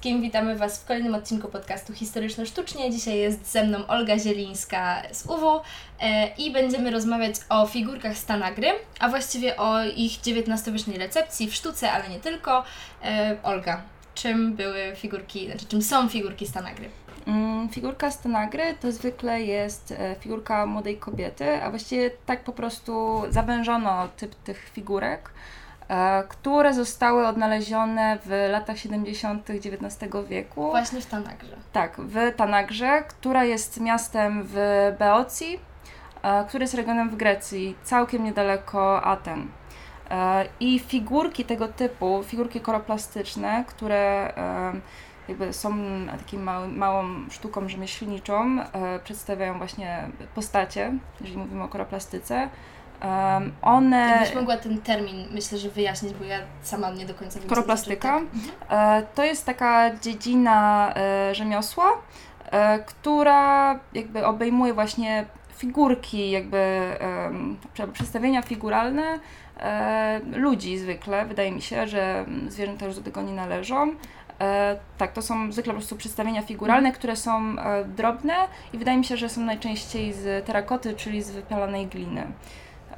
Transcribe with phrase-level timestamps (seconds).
[0.00, 2.90] wszystkim, witamy Was w kolejnym odcinku podcastu Historyczno-Sztucznie.
[2.90, 5.60] Dzisiaj jest ze mną Olga Zielińska z UW
[6.00, 8.68] e, i będziemy rozmawiać o figurkach Stanagry,
[9.00, 12.64] a właściwie o ich XIX-wiecznej recepcji w sztuce, ale nie tylko.
[13.04, 13.82] E, Olga,
[14.14, 16.88] czym były figurki, znaczy czym są figurki Stanagry?
[17.26, 23.22] Mm, figurka Stanagry to zwykle jest e, figurka młodej kobiety, a właściwie tak po prostu
[23.30, 25.30] zawężono typ tych figurek
[26.28, 29.50] które zostały odnalezione w latach 70.
[29.50, 30.70] XIX wieku.
[30.70, 31.56] Właśnie w Tanagrze.
[31.72, 34.56] Tak, w Tanagrze, która jest miastem w
[34.98, 35.60] Beocji,
[36.22, 39.48] e, który jest regionem w Grecji, całkiem niedaleko Aten.
[40.10, 44.32] E, I figurki tego typu, figurki koroplastyczne, które
[45.28, 45.74] jakby są
[46.06, 48.58] taką małą sztuką rzemieślniczą,
[49.04, 52.48] przedstawiają właśnie postacie, jeżeli mówimy o koroplastyce,
[53.04, 54.08] Um, one...
[54.08, 58.20] Jakbyś mogła ten termin, myślę, że wyjaśnić, bo ja sama nie do końca wiem, Koroplastyka.
[58.68, 59.02] Tak.
[59.02, 61.92] E, to jest taka dziedzina e, rzemiosła,
[62.50, 65.24] e, która jakby obejmuje właśnie
[65.56, 67.30] figurki, jakby e,
[67.92, 69.18] przedstawienia figuralne
[69.60, 71.26] e, ludzi zwykle.
[71.26, 73.94] Wydaje mi się, że zwierzęta już do tego nie należą.
[74.40, 76.94] E, tak, to są zwykle po prostu przedstawienia figuralne, mhm.
[76.94, 78.34] które są e, drobne
[78.72, 82.26] i wydaje mi się, że są najczęściej z terakoty, czyli z wypalanej gliny.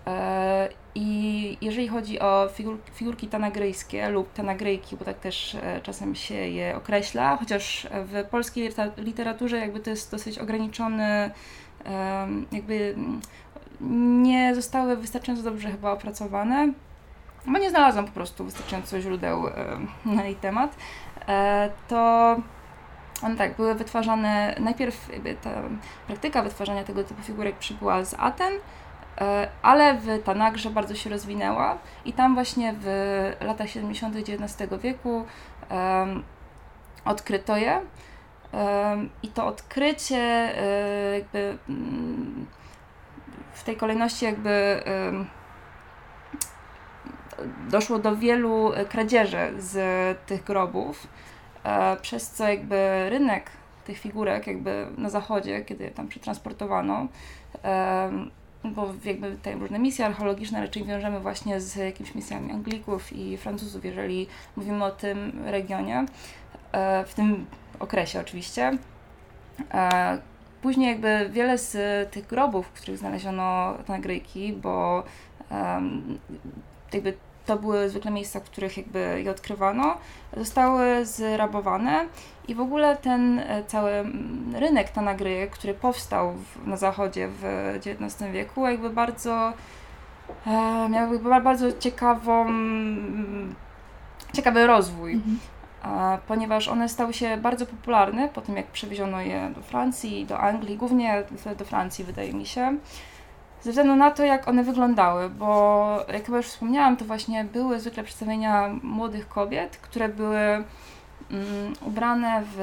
[0.06, 6.14] E, I jeżeli chodzi o figur, figurki tanagryjskie lub tanagryjki, bo tak też e, czasem
[6.14, 11.30] się je określa, chociaż w polskiej literaturze jakby to jest dosyć ograniczony,
[12.52, 12.94] jakby
[14.20, 16.72] nie zostały wystarczająco dobrze chyba opracowane,
[17.46, 19.42] bo nie znalazłam po prostu wystarczająco źródeł
[20.04, 20.76] na jej temat,
[21.28, 22.36] e, to
[23.22, 25.10] one tak, były wytwarzane, najpierw
[25.42, 25.50] ta
[26.06, 28.81] praktyka wytwarzania tego typu figurek przybyła z Aten, E,
[29.62, 32.86] ale w Tanagrze bardzo się rozwinęła i tam właśnie w
[33.40, 34.16] latach 70.
[34.16, 35.24] XIX wieku
[35.70, 36.22] um,
[37.04, 37.80] odkryto je.
[38.52, 42.46] Um, I to odkrycie um, jakby mm,
[43.52, 44.82] w tej kolejności jakby
[47.68, 49.78] doszło do wielu kradzieży z
[50.26, 51.06] tych grobów,
[51.64, 53.50] e, przez co jakby rynek
[53.84, 57.06] tych figurek jakby na zachodzie, kiedy je tam przetransportowano,
[58.64, 63.84] bo jakby te różne misje archeologiczne raczej wiążemy właśnie z jakimiś misjami Anglików i Francuzów,
[63.84, 66.06] jeżeli mówimy o tym regionie,
[66.72, 67.46] e, w tym
[67.78, 68.78] okresie oczywiście.
[69.74, 70.18] E,
[70.62, 71.76] później jakby wiele z
[72.10, 75.04] tych grobów, w których znaleziono Nagrejki, bo
[76.92, 79.96] jakby to były zwykle miejsca, w których jakby je odkrywano,
[80.36, 82.06] zostały zrabowane
[82.48, 83.92] i w ogóle ten e, cały
[84.54, 87.44] rynek Tanagry, który powstał w, na zachodzie w
[87.76, 89.52] XIX wieku, jakby bardzo
[90.46, 92.46] e, miał jakby bardzo ciekawą,
[94.32, 95.12] ciekawy rozwój.
[95.12, 95.38] Mhm.
[96.28, 100.76] ponieważ one stały się bardzo popularne po tym, jak przewieziono je do Francji, do Anglii,
[100.76, 101.22] głównie
[101.58, 102.76] do Francji, wydaje mi się
[103.62, 107.80] ze względu na to, jak one wyglądały, bo jak chyba już wspomniałam, to właśnie były
[107.80, 110.64] zwykle przedstawienia młodych kobiet, które były mm,
[111.80, 112.58] ubrane w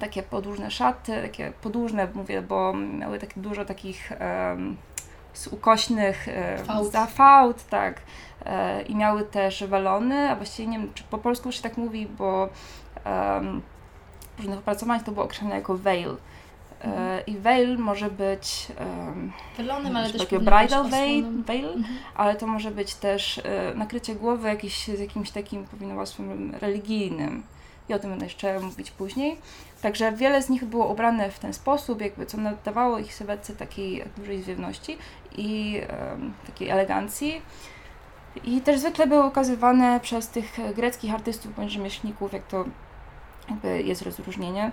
[0.00, 4.12] takie podłużne szaty, takie podłużne mówię, bo miały takie dużo takich
[4.50, 4.76] um,
[5.50, 6.26] ukośnych
[6.64, 6.92] fałd.
[6.92, 8.00] zafałd, tak.
[8.46, 12.06] E, I miały też welony, a właściwie nie wiem, czy po polsku się tak mówi,
[12.06, 12.48] bo
[13.04, 13.62] um,
[14.36, 16.16] w różnych opracowaniach to było określone jako veil.
[16.84, 18.66] E, I veil może być
[19.56, 21.98] Wylonym, ale też takiego bridal veil, veil mhm.
[22.14, 27.42] ale to może być też e, nakrycie głowy jakieś, z jakimś takim powinowactwem religijnym.
[27.88, 29.38] I o tym będę jeszcze mówić później.
[29.82, 34.04] Także wiele z nich było ubrane w ten sposób, jakby co nadawało ich sylwetce takiej
[34.16, 34.98] dużej zwiewności
[35.36, 37.42] i um, takiej elegancji.
[38.44, 42.64] I też zwykle były ukazywane przez tych greckich artystów bądź rzemieślników, jak to
[43.50, 44.70] jakby jest rozróżnienie.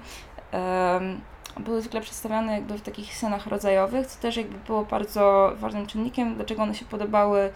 [0.54, 1.22] Um,
[1.60, 6.36] były zwykle przedstawiane jakby w takich scenach rodzajowych, co też jakby było bardzo ważnym czynnikiem,
[6.36, 7.50] dlaczego one się podobały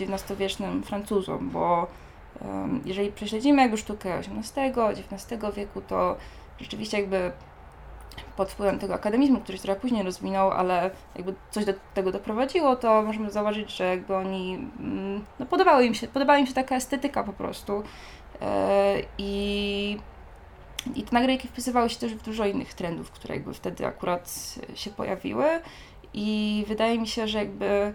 [0.00, 1.86] XIX-wiecznym Francuzom, bo
[2.84, 6.16] jeżeli prześledzimy jakby sztukę XVIII, XIX wieku, to
[6.60, 7.32] rzeczywiście jakby
[8.36, 12.76] pod wpływem tego akademizmu, który się trochę później rozwinął, ale jakby coś do tego doprowadziło,
[12.76, 16.76] to możemy zauważyć, że jakby oni, mm, no podobały im się, podobała im się taka
[16.76, 17.82] estetyka po prostu
[18.40, 19.98] e, i
[20.94, 24.90] i te nagrajki wpisywały się też w dużo innych trendów, które jakby wtedy akurat się
[24.90, 25.44] pojawiły
[26.14, 27.94] i wydaje mi się, że jakby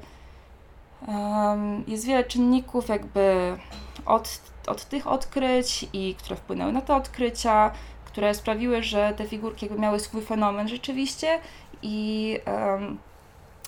[1.07, 3.57] um, jest wiele czynników jakby
[4.05, 7.71] od, od tych odkryć i które wpłynęły na te odkrycia,
[8.05, 11.39] które sprawiły, że te figurki jakby miały swój fenomen rzeczywiście
[11.81, 12.97] i, um,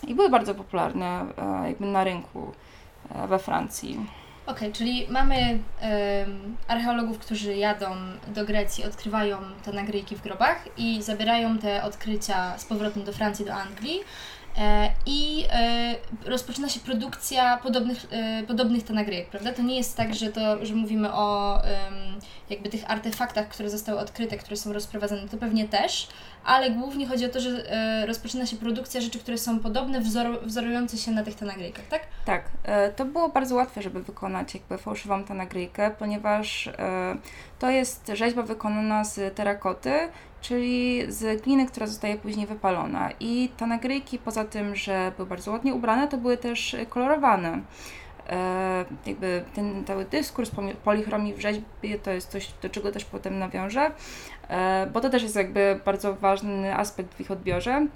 [0.07, 3.99] i były bardzo popularne uh, jakby na rynku uh, we Francji.
[4.45, 7.95] Okej, okay, czyli mamy um, archeologów, którzy jadą
[8.27, 13.45] do Grecji, odkrywają te nagrejki w grobach i zabierają te odkrycia z powrotem do Francji,
[13.45, 13.99] do Anglii.
[14.57, 19.53] E, I e, rozpoczyna się produkcja podobnych, e, podobnych nagrywek, prawda?
[19.53, 21.59] To nie jest tak, że, to, że mówimy o
[22.49, 26.07] jakby tych artefaktach, które zostały odkryte, które są rozprowadzane, to pewnie też,
[26.43, 27.49] ale głównie chodzi o to, że
[28.07, 32.01] rozpoczyna się produkcja rzeczy, które są podobne, wzor wzorujące się na tych nagrywkach, tak?
[32.25, 32.43] Tak.
[32.95, 36.69] To było bardzo łatwe, żeby wykonać jakby fałszywą nagrywkę, ponieważ
[37.59, 40.09] to jest rzeźba wykonana z terakoty,
[40.47, 43.09] czyli z gliny, która zostaje później wypalona.
[43.19, 47.59] I te nagrejki, poza tym, że były bardzo ładnie ubrane, to były też kolorowane.
[48.29, 50.51] E, jakby ten cały dyskurs
[50.83, 53.91] polichromii w rzeźbie to jest coś, do czego też potem nawiążę,
[54.49, 57.87] e, bo to też jest jakby bardzo ważny aspekt w ich odbiorze.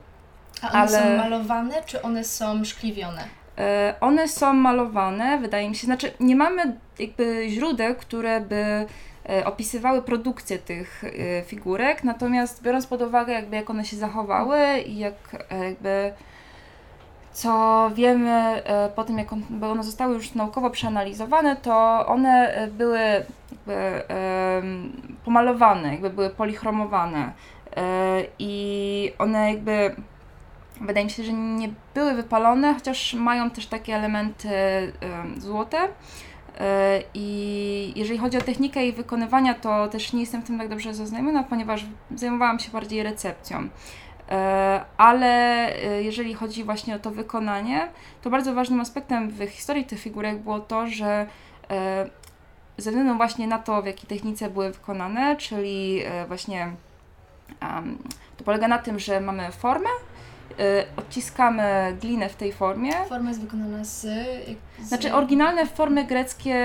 [0.62, 0.90] A one ale...
[0.90, 3.24] są malowane, czy one są szkliwione?
[3.58, 8.86] E, one są malowane, wydaje mi się, znaczy nie mamy jakby źródeł, które by
[9.46, 14.98] opisywały produkcję tych e, figurek, natomiast biorąc pod uwagę jakby jak one się zachowały i
[14.98, 16.14] jak e, jakby
[17.32, 18.62] co wiemy
[18.96, 24.04] po tym, jak one zostały już naukowo przeanalizowane, to one były jakby
[25.26, 27.32] pomalowane, jakby były polichromowane
[28.40, 29.96] i one jakby
[30.82, 34.50] wydaje mi się, że nie były wypalone, chociaż mają też takie elementy
[35.38, 35.78] złote.
[36.60, 40.70] E, I jeżeli chodzi o technikę jej wykonywania, to też nie jestem w tym tak
[40.70, 41.86] dobrze zaznajomiona, ponieważ
[42.16, 43.70] zajmowałam się bardziej recepcją.
[44.30, 45.28] E, ale
[45.84, 47.90] e, jeżeli chodzi właśnie o to wykonanie,
[48.22, 51.28] to bardzo ważnym aspektem w historii tych figurek było to, że
[52.78, 56.72] ze względu właśnie na to, w jakiej technice były wykonane, czyli właśnie
[58.38, 59.90] to polega na tym, że mamy formę,
[60.98, 62.92] odciskamy glinę w tej formie.
[63.10, 64.88] Forma jest wykonana z, z...
[64.88, 66.56] Znaczy oryginalne formy greckie,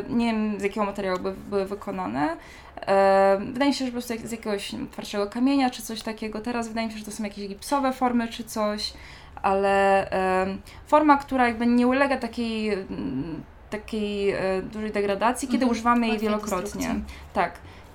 [0.00, 2.32] y, nie wiem z jakiego materiału by, były wykonane.
[2.32, 6.40] Y, wydaje mi się, że po prostu z jakiegoś twardszego kamienia czy coś takiego.
[6.40, 8.92] Teraz wydaje mi się, że to są jakieś gipsowe formy czy coś,
[9.42, 10.06] ale
[10.86, 12.78] forma, która jakby nie ulega takiej
[13.70, 14.34] takiej
[14.72, 15.72] dużej degradacji, kiedy mhm.
[15.72, 16.94] używamy jej wielokrotnie.
[17.32, 17.52] Tak.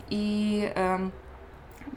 [0.09, 0.61] I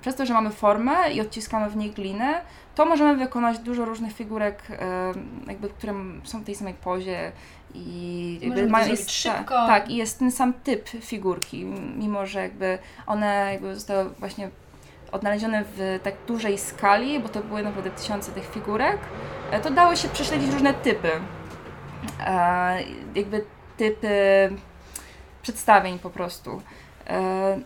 [0.01, 2.41] przez to, że mamy formę i odciskamy w niej glinę,
[2.75, 4.63] to możemy wykonać dużo różnych figurek,
[5.47, 7.33] jakby, które są w tej samej pozie
[7.75, 9.55] i jakby mają jest szybko.
[9.67, 11.65] tak, i jest ten sam typ figurki,
[11.97, 14.51] mimo że jakby one jakby zostały właśnie
[15.13, 18.99] odnalezione w tak dużej skali, bo to były naprawdę tysiące tych figurek,
[19.51, 21.11] e, to dało się prześledzić różne typy.
[22.21, 22.79] E,
[23.15, 23.45] jakby
[23.77, 24.09] typy
[25.43, 26.63] przedstawień po prostu.
[27.07, 27.59] E,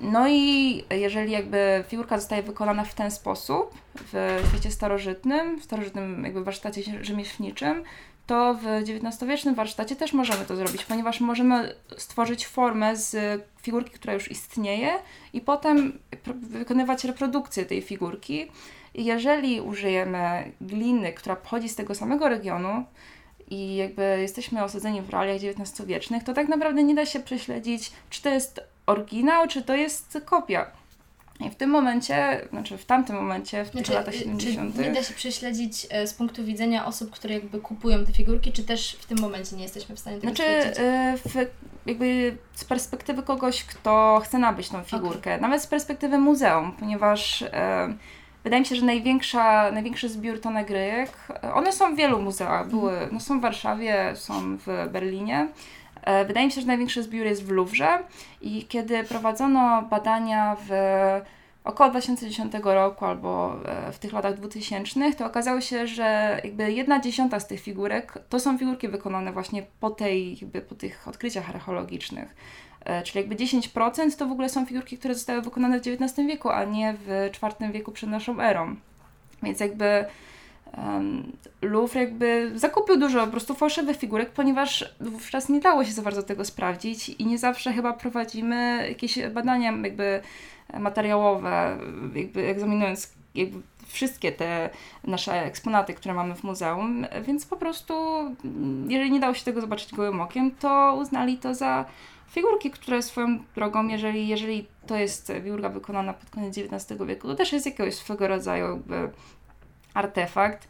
[0.00, 3.74] no i jeżeli jakby figurka zostaje wykonana w ten sposób
[4.12, 7.84] w świecie starożytnym, w starożytnym jakby warsztacie rzemieślniczym,
[8.26, 14.14] to w XIX-wiecznym warsztacie też możemy to zrobić, ponieważ możemy stworzyć formę z figurki, która
[14.14, 14.92] już istnieje
[15.32, 15.98] i potem
[16.40, 18.50] wykonywać reprodukcję tej figurki.
[18.94, 22.84] Jeżeli użyjemy gliny, która pochodzi z tego samego regionu,
[23.50, 28.22] i jakby jesteśmy osadzeni w realiach XIX-wiecznych, to tak naprawdę nie da się prześledzić, czy
[28.22, 30.66] to jest oryginał, czy to jest kopia.
[31.40, 34.76] I w tym momencie, znaczy w tamtym momencie, w znaczy, tych latach 70.
[34.76, 38.52] Czy nie da się prześledzić e, z punktu widzenia osób, które jakby kupują te figurki,
[38.52, 41.34] czy też w tym momencie nie jesteśmy w stanie tego znaczy, e, w,
[41.86, 45.40] jakby z perspektywy kogoś, kto chce nabyć tą figurkę, okay.
[45.40, 47.94] nawet z perspektywy muzeum, ponieważ e,
[48.44, 51.10] wydaje mi się, że największa, największy zbiór tonegryjek,
[51.44, 55.48] e, one są w wielu muzeach, były, no są w Warszawie, są w Berlinie,
[56.02, 57.98] E, wydaje mi się, że największy zbiór jest w Louvre
[58.40, 60.70] i kiedy prowadzono badania w
[61.64, 67.00] około 2010 roku albo e, w tych latach 2000, to okazało się, że jakby jedna
[67.00, 71.50] dziesiąta z tych figurek to są figurki wykonane właśnie po, tej, jakby po tych odkryciach
[71.50, 72.34] archeologicznych.
[72.84, 76.50] E, czyli jakby 10% to w ogóle są figurki, które zostały wykonane w XIX wieku,
[76.50, 78.76] a nie w IV wieku przed naszą erą.
[79.42, 80.04] Więc jakby
[80.76, 81.32] um,
[81.62, 86.22] Louvre jakby zakupił dużo po prostu fałszywych figurek, ponieważ wówczas nie dało się za bardzo
[86.22, 90.20] tego sprawdzić i nie zawsze chyba prowadzimy jakieś badania jakby
[90.78, 91.78] materiałowe,
[92.14, 94.70] jakby egzaminując jakby wszystkie te
[95.04, 97.94] nasze eksponaty, które mamy w muzeum, więc po prostu
[98.88, 101.84] jeżeli nie dało się tego zobaczyć gołym okiem, to uznali to za
[102.30, 107.34] figurki, które swoją drogą, jeżeli, jeżeli to jest figurka wykonana pod koniec XIX wieku, to
[107.34, 109.10] też jest jakiegoś swego rodzaju jakby
[109.94, 110.68] artefakt.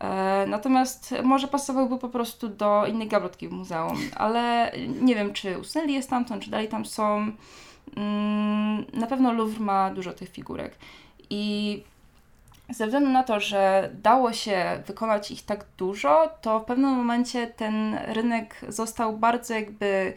[0.00, 5.58] E, natomiast może pasowałby po prostu do innej gablotki w muzeum, ale nie wiem, czy
[5.58, 7.32] usunęli je stamtąd, czy dalej tam są.
[7.96, 10.74] Mm, na pewno Louvre ma dużo tych figurek.
[11.30, 11.82] I
[12.70, 17.46] ze względu na to, że dało się wykonać ich tak dużo, to w pewnym momencie
[17.46, 20.12] ten rynek został bardzo jakby e,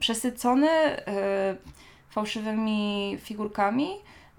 [0.00, 1.56] przesycony e,
[2.10, 3.90] fałszywymi figurkami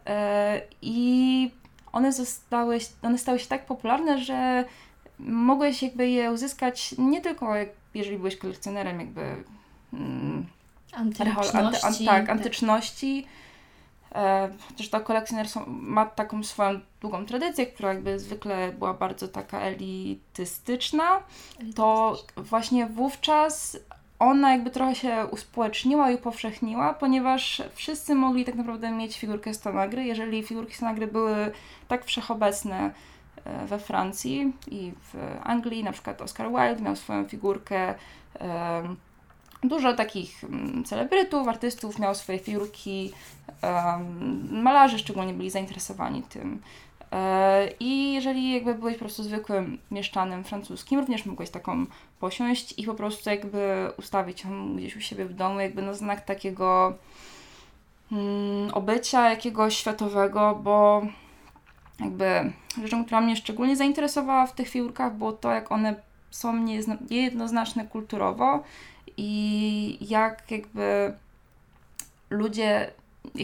[0.06, 1.52] e, i
[1.92, 4.66] one zostały, one stały się tak popularne, że
[5.20, 7.54] mogłeś jakby je uzyskać nie tylko
[7.94, 9.44] jeżeli byłeś kolekcjonerem jakby
[9.94, 10.46] mm,
[10.94, 13.26] antyczności, anty, anty, tak, antyczności,
[14.16, 19.60] E, chociaż ta kolekcjoner ma taką swoją długą tradycję, która jakby zwykle była bardzo taka
[19.60, 21.24] elitystyczna,
[21.76, 23.78] to właśnie wówczas
[24.26, 30.04] ona jakby trochę się uspołeczniła i upowszechniła, ponieważ wszyscy mogli tak naprawdę mieć figurkę Stanagry.
[30.04, 31.52] Jeżeli figurki Stanagry były
[31.88, 32.92] tak wszechobecne
[33.46, 37.96] e, we Francji i w Anglii, na przykład Oscar Wilde miał swoją figurkę,
[39.64, 43.12] Dużo takich mm, celebrytów, artystów miało swoje figurki,
[44.52, 46.62] malarzy szczególnie byli zainteresowani tym.
[47.12, 51.86] E, I jeżeli jakby byłeś po prostu zwykłym mieszczanem francuskim, również mogłeś taką
[52.26, 56.26] posiąść i po prostu jakby ustawić ją gdzieś u siebie w domu, jakby na znak
[56.26, 56.94] takiego
[58.12, 61.06] mm, obycia jakiegoś światowego, bo
[62.00, 65.96] jakby rzeczą, która mnie szczególnie zainteresowała w tych figurkach było to, jak one
[66.32, 66.66] są
[67.10, 68.64] niejednoznaczne kulturowo
[69.18, 71.14] i jak jakby
[72.30, 72.92] ludzie.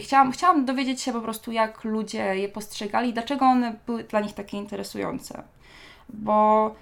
[0.02, 4.34] Chciałam, chciałam dowiedzieć się po prostu, jak ludzie je postrzegali, dlaczego one były dla nich
[4.34, 5.42] takie interesujące.
[6.08, 6.74] Bo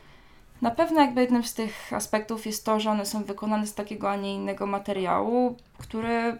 [0.63, 4.11] na pewno jakby jednym z tych aspektów jest to, że one są wykonane z takiego,
[4.11, 6.39] a nie innego materiału, który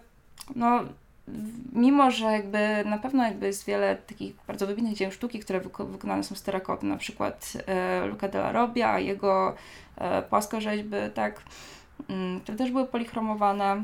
[0.55, 0.79] no
[1.73, 5.85] mimo, że jakby na pewno jakby jest wiele takich bardzo wybitnych dzieł sztuki, które wyko
[5.85, 9.55] wykonane są z terakoty, na przykład e, Luca della Robbia, jego
[9.97, 11.41] e, płaskorzeźby, tak,
[12.09, 13.83] Mm, które też były polichromowane,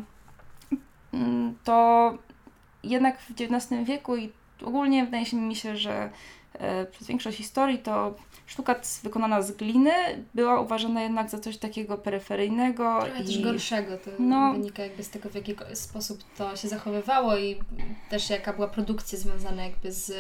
[1.13, 2.13] mm, to
[2.84, 4.32] jednak w XIX wieku i
[4.65, 6.10] ogólnie wydaje mi się, że
[6.92, 8.16] przez większość historii to
[8.48, 9.92] sztuka wykonana z gliny
[10.36, 13.02] była uważana jednak za coś takiego peryferyjnego.
[13.02, 13.98] Trochę i też gorszego.
[13.98, 17.60] To no, wynika jakby z tego, w jaki sposób to się zachowywało i
[18.10, 20.12] też jaka była produkcja związana jakby z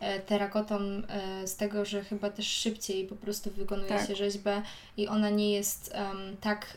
[0.00, 4.08] e, terakotą, e, z tego, że chyba też szybciej po prostu wykonuje tak.
[4.08, 4.62] się rzeźbę
[4.96, 6.76] i ona nie jest um, tak,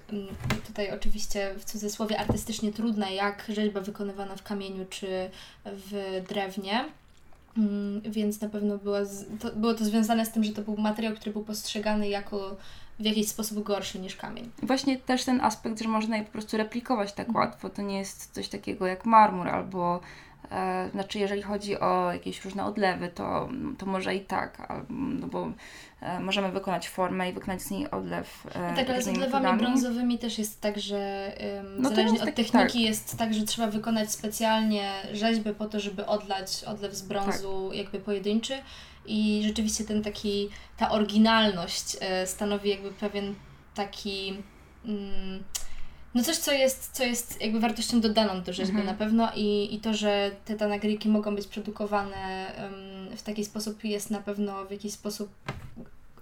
[0.68, 5.30] tutaj oczywiście w cudzysłowie, artystycznie trudna, jak rzeźba wykonywana w kamieniu czy
[5.66, 6.86] w drewnie.
[7.58, 10.78] Mm, więc na pewno było, z, to, było to związane z tym, że to był
[10.78, 12.58] materiał, który był postrzegany jako
[13.00, 14.50] w jakiś sposób gorszy niż kamień.
[14.64, 17.46] Właśnie też ten aspekt, że można je po prostu replikować tak mhm.
[17.46, 17.70] łatwo.
[17.70, 20.00] To nie jest coś takiego jak marmur albo
[20.92, 25.52] znaczy, jeżeli chodzi o jakieś różne odlewy, to, to może i tak, no bo
[26.02, 28.48] e, możemy wykonać formę i wykonać z niej odlew.
[28.56, 31.32] E, tak, ale z odlewami brązowymi też jest tak, że
[31.80, 32.76] no zależnie od tak, techniki tak.
[32.76, 37.78] jest tak, że trzeba wykonać specjalnie rzeźbę po to, żeby odlać odlew z brązu tak.
[37.78, 38.54] jakby pojedynczy
[39.06, 43.36] i rzeczywiście ten taki, ta oryginalność stanowi jakby pewien
[43.76, 44.44] taki...
[44.86, 45.44] Mm,
[46.16, 48.86] no coś, co jest, co jest jakby wartością dodaną do rzeźby mhm.
[48.86, 53.84] na pewno i, i to, że te tanagryki mogą być produkowane um, w taki sposób
[53.84, 55.30] jest na pewno w jakiś sposób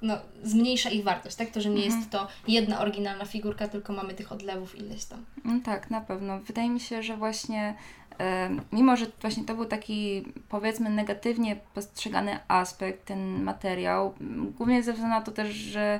[0.02, 1.52] no, zmniejsza ich wartość, tak?
[1.52, 2.00] To, że nie mhm.
[2.00, 5.26] jest to jedna oryginalna figurka, tylko mamy tych odlewów ileś tam.
[5.46, 6.40] No tak, na pewno.
[6.40, 7.76] Wydaje mi się, że właśnie
[8.72, 14.14] mimo, że właśnie to był taki powiedzmy negatywnie postrzegany aspekt, ten materiał,
[14.58, 16.00] głównie ze względu na to też, że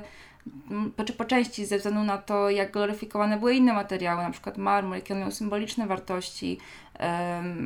[1.06, 4.96] czy po części ze względu na to, jak gloryfikowane były inne materiały, na przykład marmur,
[4.96, 6.58] jakie on miał symboliczne wartości,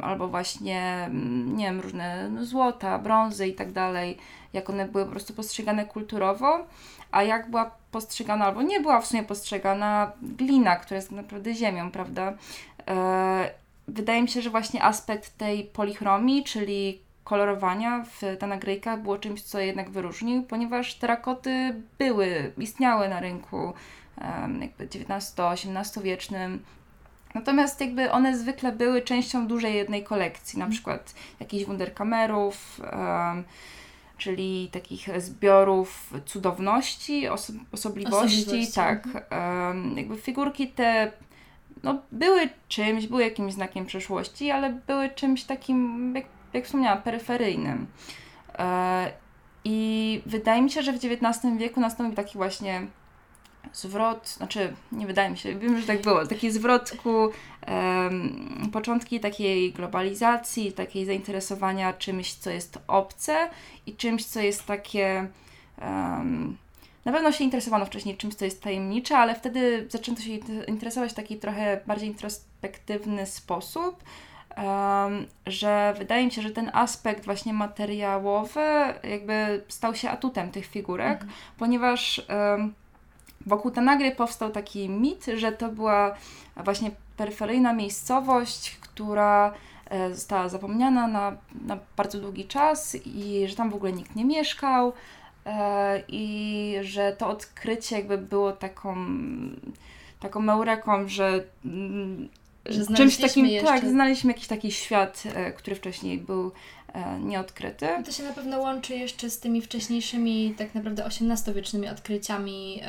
[0.03, 1.11] albo właśnie,
[1.47, 4.19] nie wiem, różne no, złota, brązy i tak dalej,
[4.53, 6.67] jak one były po prostu postrzegane kulturowo,
[7.11, 11.91] a jak była postrzegana, albo nie była w sumie postrzegana glina, która jest naprawdę ziemią,
[11.91, 12.33] prawda?
[12.89, 13.51] E,
[13.89, 19.61] wydaje mi się, że właśnie aspekt tej polichromii, czyli kolorowania w Tanagryjkach było czymś, co
[19.61, 23.73] jednak wyróżnił, ponieważ terakoty były, istniały na rynku
[24.61, 26.63] jakby XIX-XVIII wiecznym.
[27.35, 30.73] Natomiast jakby one zwykle były częścią dużej jednej kolekcji, na mhm.
[30.73, 32.81] przykład jakichś wunderkamerów,
[34.19, 38.75] czyli takich zbiorów cudowności, oso osobliwości, osobliwości.
[38.75, 39.07] tak.
[39.31, 41.13] Um, jakby figurki te
[41.83, 46.15] no, były czymś, były jakimś znakiem przeszłości, ale były czymś takim,
[46.53, 47.87] jak wspomniałam, peryferyjnym.
[48.59, 49.13] E,
[49.65, 52.87] I wydaje mi się, że w XIX wieku nastąpił taki właśnie
[53.73, 57.31] zwrot, znaczy nie wydaje mi się, wiem, że tak było, taki zwrot ku
[57.69, 63.51] um, początki takiej globalizacji, takiej zainteresowania czymś, co jest obce
[63.87, 65.29] i czymś, co jest takie
[65.83, 66.57] um,
[67.05, 70.33] na pewno się interesowano wcześniej czymś, co jest tajemnicze, ale wtedy zaczęto się
[70.69, 74.05] interesować w taki trochę bardziej introspektywny sposób,
[75.47, 78.61] że wydaje mi się, że ten aspekt właśnie materiałowy
[79.05, 81.31] jakby stał się atutem tych figurek, mhm.
[81.59, 82.23] ponieważ
[83.47, 86.15] wokół Tanagry powstał taki mit, że to była
[86.57, 89.55] właśnie peryferyjna miejscowość, która
[89.91, 91.37] e, została zapomniana na,
[91.67, 94.93] na bardzo długi czas i że tam w ogóle nikt nie mieszkał
[95.47, 98.97] e, i że to odkrycie jakby było taką
[100.21, 102.48] taką meureką, że mm, że
[102.97, 103.69] czymś takim, jeszcze...
[103.69, 106.53] tak, znaleźliśmy jakiś taki świat, e, który wcześniej był
[106.95, 107.87] E, nieodkryty.
[108.05, 112.83] To się na pewno łączy jeszcze z tymi wcześniejszymi, tak naprawdę XVIII-wiecznymi odkryciami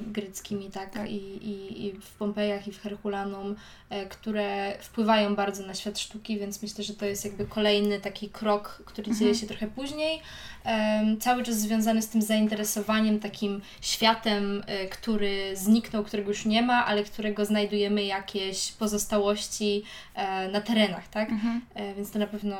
[0.00, 1.10] gryckimi, tak, tak.
[1.10, 1.16] I,
[1.46, 3.56] i, I, w Pompejach, i w Herkulanum,
[3.90, 8.28] e, które wpływają bardzo na świat sztuki, więc myślę, że to jest jakby kolejny taki
[8.28, 9.18] krok, który mhm.
[9.18, 10.22] dzieje się trochę później.
[10.64, 16.62] E, cały czas związany z tym zainteresowaniem takim światem, e, który zniknął, którego już nie
[16.62, 19.82] ma, ale którego znajdujemy jakieś pozostałości
[20.14, 21.30] e, na terenach, tak?
[21.30, 21.60] Mhm.
[21.96, 22.56] więc to na pewno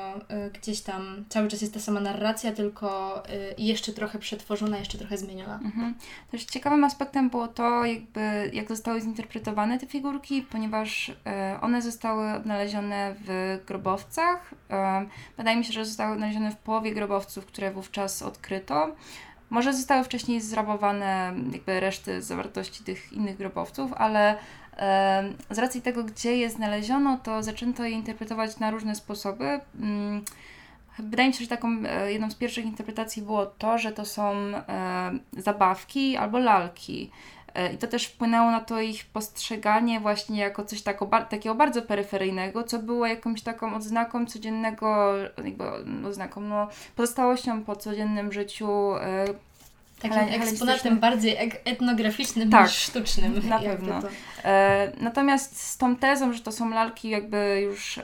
[0.54, 5.18] gdzieś tam cały czas jest ta sama narracja, tylko y, jeszcze trochę przetworzona, jeszcze trochę
[5.18, 5.54] zmieniona.
[5.64, 5.94] Mhm.
[6.30, 11.14] Też ciekawym aspektem było to, jakby jak zostały zinterpretowane te figurki, ponieważ y,
[11.60, 14.52] one zostały odnalezione w grobowcach.
[14.52, 18.96] Y, wydaje mi się, że zostały odnalezione w połowie grobowców, które wówczas odkryto.
[19.50, 24.36] Może zostały wcześniej zrabowane jakby reszty zawartości tych innych grobowców, ale
[25.50, 29.60] z racji tego, gdzie je znaleziono, to zaczęto je interpretować na różne sposoby.
[29.80, 30.24] Mm,
[30.98, 34.32] wydaje mi się, że taką e, jedną z pierwszych interpretacji było to, że to są
[34.34, 34.62] e,
[35.32, 37.10] zabawki albo lalki.
[37.54, 41.82] E, I to też wpłynęło na to ich postrzeganie właśnie jako coś tako, takiego bardzo
[41.82, 45.64] peryferyjnego, co było jakąś taką odznaką codziennego, jakby
[46.08, 48.68] oznaką, no, pozostałością po codziennym życiu
[50.10, 53.48] Takim eksponatem bardziej etnograficznym tak, niż sztucznym.
[53.48, 54.00] Na pewno.
[54.44, 58.02] E, natomiast z tą tezą, że to są lalki jakby już e,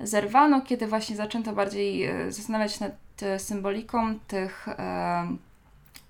[0.00, 5.36] zerwano, kiedy właśnie zaczęto bardziej e, zastanawiać się nad e, symboliką tych e,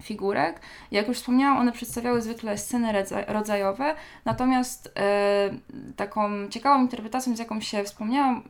[0.02, 0.60] figurek.
[0.90, 3.94] Jak już wspomniałam, one przedstawiały zwykle sceny rodzajowe,
[4.24, 5.50] natomiast e,
[5.96, 8.42] taką ciekawą interpretacją, z jaką się wspomniałam,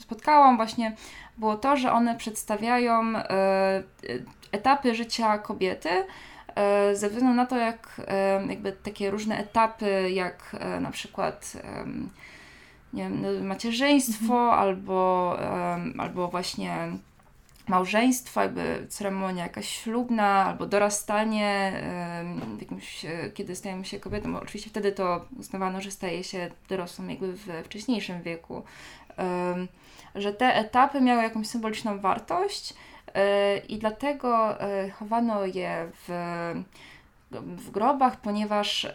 [0.00, 0.92] spotkałam właśnie,
[1.38, 3.82] było to, że one przedstawiają e,
[4.52, 5.88] etapy życia kobiety,
[6.54, 11.52] e, ze względu na to, jak e, jakby takie różne etapy, jak e, na przykład
[12.92, 14.60] nie wiem, no, macierzyństwo mhm.
[14.60, 15.38] albo,
[15.98, 16.76] albo właśnie
[17.68, 21.72] małżeństwo, jakby ceremonia jakaś ślubna, albo dorastanie,
[22.56, 27.32] w jakimś, kiedy stajemy się kobietą, oczywiście wtedy to uznawano, że staje się dorosłą jakby
[27.32, 28.62] we wcześniejszym wieku,
[30.14, 32.74] że te etapy miały jakąś symboliczną wartość,
[33.14, 36.08] E, i dlatego e, chowano je w,
[37.42, 38.86] w grobach, ponieważ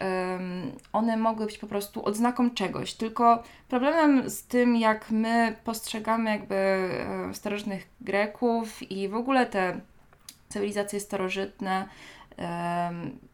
[0.92, 2.94] one mogły być po prostu odznaką czegoś.
[2.94, 9.80] Tylko problemem z tym, jak my postrzegamy jakby e, starożytnych Greków i w ogóle te
[10.48, 11.88] cywilizacje starożytne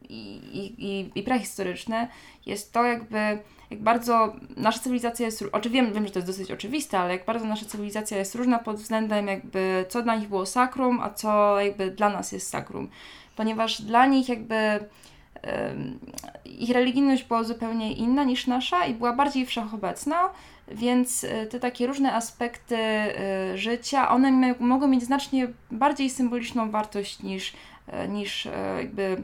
[0.09, 0.35] i,
[0.77, 2.07] i, i prehistoryczne,
[2.45, 3.39] jest to jakby
[3.69, 7.25] jak bardzo nasza cywilizacja jest, oczywiście wiem, wiem, że to jest dosyć oczywiste, ale jak
[7.25, 11.59] bardzo nasza cywilizacja jest różna pod względem jakby co dla nich było sakrum, a co
[11.61, 12.89] jakby dla nas jest sakrum.
[13.37, 14.79] Ponieważ dla nich jakby
[16.45, 20.29] ich religijność była zupełnie inna niż nasza i była bardziej wszechobecna,
[20.67, 27.23] więc e, te takie różne aspekty e, życia, one mogą mieć znacznie bardziej symboliczną wartość
[27.23, 27.53] niż,
[27.87, 28.47] e, niż
[28.77, 29.23] jakby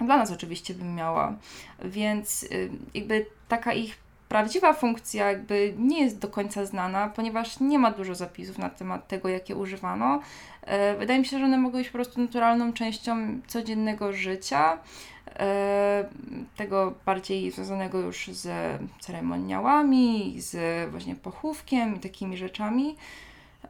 [0.00, 1.36] dla nas oczywiście bym miała.
[1.84, 2.48] Więc
[2.94, 4.01] jakby taka ich
[4.32, 9.08] prawdziwa funkcja jakby nie jest do końca znana, ponieważ nie ma dużo zapisów na temat
[9.08, 10.20] tego, jakie używano.
[10.62, 14.78] E, wydaje mi się, że one mogły być po prostu naturalną częścią codziennego życia,
[15.26, 16.04] e,
[16.56, 18.48] tego bardziej związanego już z
[19.00, 22.96] ceremoniałami, z właśnie pochówkiem i takimi rzeczami.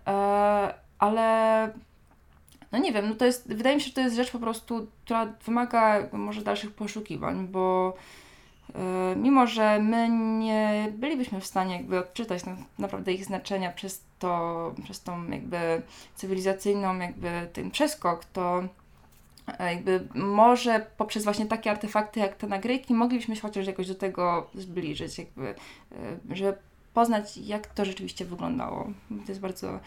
[0.07, 1.70] E, ale
[2.72, 4.87] no nie wiem, no to jest, wydaje mi się, że to jest rzecz po prostu,
[5.05, 7.94] która wymaga może dalszych poszukiwań, bo
[9.16, 10.08] mimo, że my
[10.38, 15.82] nie bylibyśmy w stanie jakby odczytać na, naprawdę ich znaczenia przez to, przez tą jakby
[16.14, 18.64] cywilizacyjną jakby ten przeskok, to
[19.58, 23.94] e, jakby może poprzez właśnie takie artefakty jak te nagrywki moglibyśmy się chociaż jakoś do
[23.94, 25.54] tego zbliżyć, jakby,
[26.30, 26.56] yy, żeby
[26.94, 28.90] poznać jak to rzeczywiście wyglądało.
[29.08, 29.80] To jest bardzo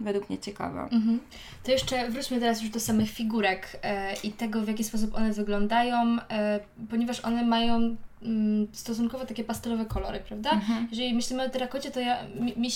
[0.00, 0.80] według mnie ciekawe.
[0.92, 1.20] Mhm.
[1.64, 5.32] To jeszcze wróćmy teraz już do samych figurek e, i tego, w jaki sposób one
[5.32, 10.50] wyglądają, e, ponieważ one mają mm, stosunkowo takie pastelowe kolory, prawda?
[10.50, 10.86] Mhm.
[10.90, 12.70] Jeżeli myślimy o terakocie, to ja, mi, mi-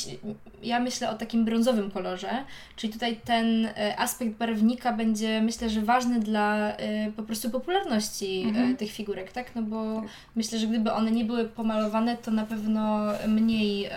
[0.63, 2.29] ja myślę o takim brązowym kolorze,
[2.77, 8.43] czyli tutaj ten e, aspekt barwnika będzie, myślę, że ważny dla e, po prostu popularności
[8.43, 8.77] e, Mhm.
[8.77, 9.55] tych figurek, tak?
[9.55, 10.11] No bo Tak.
[10.37, 13.89] myślę, że gdyby one nie były pomalowane, to na pewno mniej,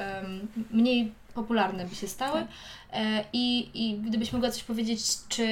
[0.72, 2.40] mniej popularne by się stały.
[2.40, 2.48] Tak.
[2.94, 5.48] E, I, I gdybyś mogła coś powiedzieć, czy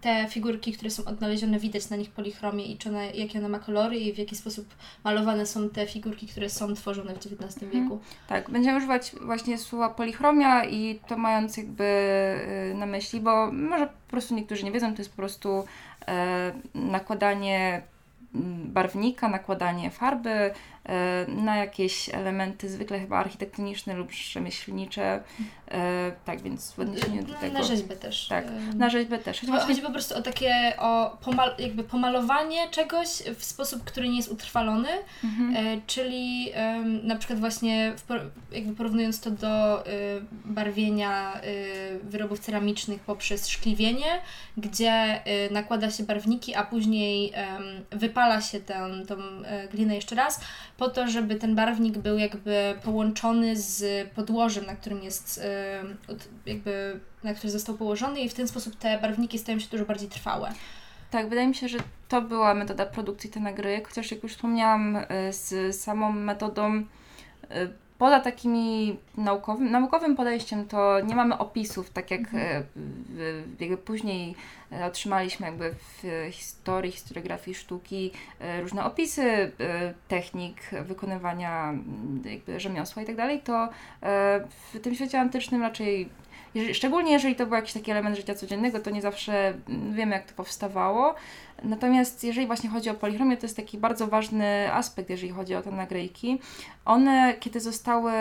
[0.00, 3.58] te figurki, które są odnalezione, widać na nich polichromie i czy one, jakie one ma
[3.58, 4.66] kolory i w jaki sposób
[5.04, 7.82] malowane są te figurki, które są tworzone w XIX Mhm.
[7.82, 8.00] wieku.
[8.28, 11.84] Tak, będziemy używać właśnie słowa polichromia i to mając jakby
[12.72, 15.64] y, na myśli, bo może po prostu niektórzy nie wiedzą, to jest po prostu
[16.08, 17.82] e, nakładanie
[18.34, 20.50] mm, barwnika, nakładanie farby
[21.28, 25.22] na jakieś elementy zwykle chyba architektoniczne lub rzemieślnicze.
[25.70, 27.58] E, tak, więc w odniesieniu do tego.
[27.58, 28.28] Na rzeźbę też.
[28.28, 28.44] Tak,
[28.76, 29.40] Na rzeźbę też.
[29.40, 33.84] Choć Cho- właśnie Chodzi po prostu o takie, o pomal, jakby pomalowanie czegoś w sposób,
[33.84, 34.88] który nie jest utrwalony,
[35.24, 35.56] Mhm.
[35.56, 39.90] E, czyli em, na przykład właśnie por- jakby porównując to do y,
[40.44, 44.20] barwienia y, wyrobów ceramicznych poprzez szkliwienie,
[44.56, 47.32] gdzie y, nakłada się barwniki, a później
[47.90, 50.40] wypala się tę, tą e, glinę jeszcze raz,
[50.76, 56.28] po to, żeby ten barwnik był jakby połączony z podłożem, na którym jest em, ut-
[56.46, 60.08] jakby na który został położony i w ten sposób te barwniki stają się dużo bardziej
[60.08, 60.52] trwałe.
[61.10, 65.06] Tak, wydaje mi się, że to była metoda produkcji tenagry, chociaż jak już wspomniałam, y,
[65.30, 66.84] z samą metodą, y,
[68.00, 72.64] poza takimi naukowym, naukowym podejściem, to nie mamy opisów, tak jak Mhm.
[72.76, 74.34] w- jakby później
[74.72, 78.10] y, otrzymaliśmy jakby w historii, historiografii sztuki
[78.58, 79.52] y, różne opisy
[80.08, 81.74] technik wykonywania
[82.24, 83.68] jakby rzemiosła i tak dalej, to
[84.72, 86.08] w tym świecie antycznym raczej
[86.72, 90.26] szczególnie jeżeli to był jakiś taki element życia codziennego, to nie zawsze mm, wiemy, jak
[90.26, 91.14] to powstawało.
[91.62, 95.62] Natomiast jeżeli właśnie chodzi o polichromię, to jest taki bardzo ważny aspekt, jeżeli chodzi o
[95.62, 96.40] te nagrejki.
[96.84, 98.12] One, kiedy zostały,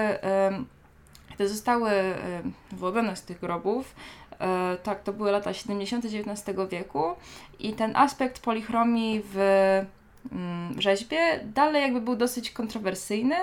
[1.30, 1.92] kiedy zostały
[2.72, 3.96] wyłowione z tych grobów,
[4.40, 6.06] e, tak, to były lata 70.
[6.06, 7.04] XIX wieku
[7.60, 9.38] i ten aspekt polichromii w
[10.32, 13.36] mm, rzeźbie dalej jakby był dosyć kontrowersyjny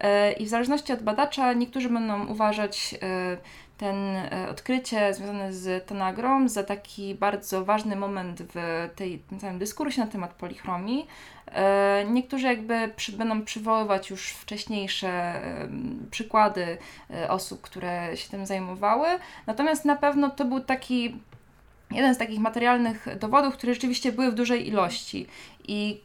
[0.00, 3.36] e, i w zależności od badacza niektórzy będą uważać e,
[3.82, 9.58] ten e, odkrycie związane z Tanagrą za taki bardzo ważny moment w tej, tym całym
[9.58, 11.06] dyskursie na temat polichromii.
[11.46, 15.40] E, Niektórzy jakby przy, będą przywoływać już wcześniejsze
[16.10, 16.78] przykłady
[17.10, 19.08] e, osób, które się tym zajmowały.
[19.46, 21.16] Natomiast na pewno to był taki
[21.90, 25.26] jeden z takich materialnych dowodów, które rzeczywiście były w dużej ilości.
[25.68, 26.00] I.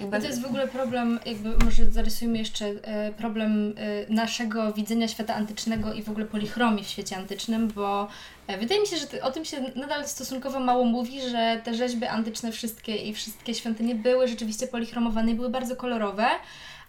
[0.00, 5.08] No to jest w ogóle problem, jakby może zarysujmy jeszcze e, problem e, naszego widzenia
[5.08, 8.08] świata antycznego i w ogóle polichromii w świecie antycznym, bo
[8.46, 12.06] e, wydaje mi się, że o tym się nadal stosunkowo mało mówi, że te rzeźby
[12.06, 16.26] antyczne wszystkie i wszystkie świątynie były rzeczywiście polichromowane i były bardzo kolorowe,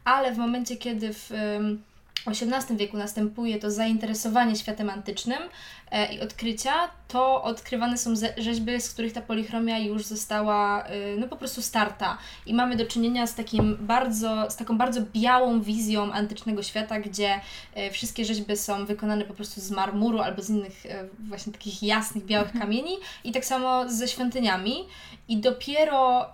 [0.05, 1.31] ale w momencie, kiedy w
[2.25, 5.39] XVIII wieku następuje to zainteresowanie światem antycznym
[5.91, 6.73] e, i odkrycia,
[7.07, 11.61] to odkrywane są ze- rzeźby, z których ta polichromia już została e, no po prostu
[11.61, 12.17] starta.
[12.45, 17.39] I mamy do czynienia z takim bardzo, z taką bardzo białą wizją antycznego świata, gdzie
[17.75, 21.83] e, wszystkie rzeźby są wykonane po prostu z marmuru albo z innych e, właśnie takich
[21.83, 22.91] jasnych, białych kamieni
[23.23, 24.75] i tak samo ze świątyniami.
[25.29, 26.31] I dopiero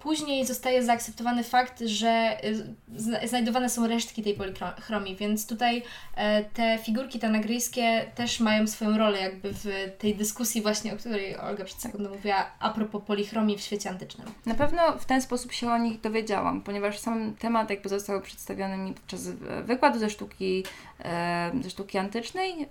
[0.00, 5.82] później zostaje zaakceptowany fakt, że y, zna- znajdowane są resztki tej polichromii, więc tutaj
[6.16, 9.66] e, te figurki tanagryjskie też mają swoją rolę jakby w
[9.98, 14.26] tej dyskusji właśnie, o której Olga przed sekundą mówiła, a propos polichromii w świecie antycznym.
[14.46, 18.76] Na pewno w ten sposób się o nich dowiedziałam, ponieważ sam temat jakby został przedstawiony
[18.76, 20.64] mi podczas e, wykładu ze sztuki,
[21.04, 22.68] e, ze sztuki antycznej.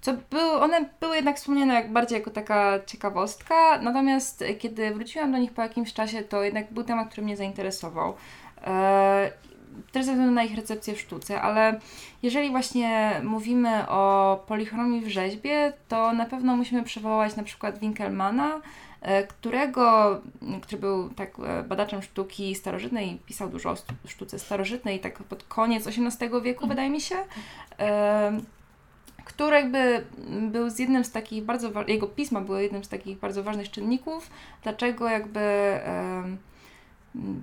[0.00, 5.38] Co był, one były jednak wspomniane jak bardziej jako taka ciekawostka, natomiast kiedy wróciłam do
[5.38, 8.14] nich po jakimś czasie, to jednak był temat, który mnie zainteresował.
[9.92, 11.80] Też ze względu na ich recepcję w sztuce, ale
[12.22, 18.60] jeżeli właśnie mówimy o polichromii w rzeźbie, to na pewno musimy przywołać na przykład Winkelmana,
[19.00, 20.20] e, którego,
[20.62, 23.76] który był tak e, badaczem sztuki starożytnej, pisał dużo o
[24.08, 27.16] sztuce starożytnej, tak pod koniec XVIII wieku, wydaje mi się,
[27.78, 28.40] e,
[29.24, 30.04] który jakby
[30.50, 34.30] był z jednym z takich bardzo, jego pisma były jednym z takich bardzo ważnych czynników,
[34.62, 35.40] dlaczego jakby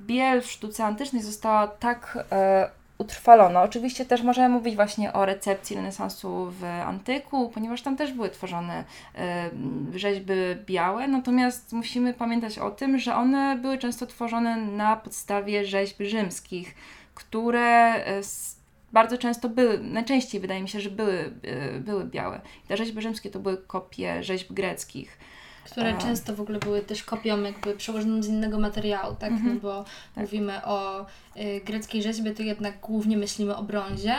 [0.08, 3.62] biel w sztuce antycznej została tak e, utrwalona.
[3.64, 8.84] Oczywiście też możemy mówić właśnie o recepcji renesansu w antyku, ponieważ tam też były tworzone
[9.18, 9.50] e,
[9.96, 10.34] rzeźby
[10.66, 16.76] białe, natomiast musimy pamiętać o tym, że one były często tworzone na podstawie rzeźb rzymskich,
[17.16, 18.60] które e, s-
[18.94, 22.42] bardzo często były, najczęściej wydaje mi się, że były, e, były białe.
[22.68, 25.18] Te rzeźby rzymskie to były kopie rzeźb greckich.
[25.66, 29.32] Które często w ogóle były też kopią jakby przełożoną z innego materiału, tak?
[29.32, 29.54] Mhm.
[29.54, 29.84] No bo
[30.16, 30.24] tak.
[30.24, 34.16] mówimy o y, greckiej rzeźbie, to jednak głównie myślimy o brązie.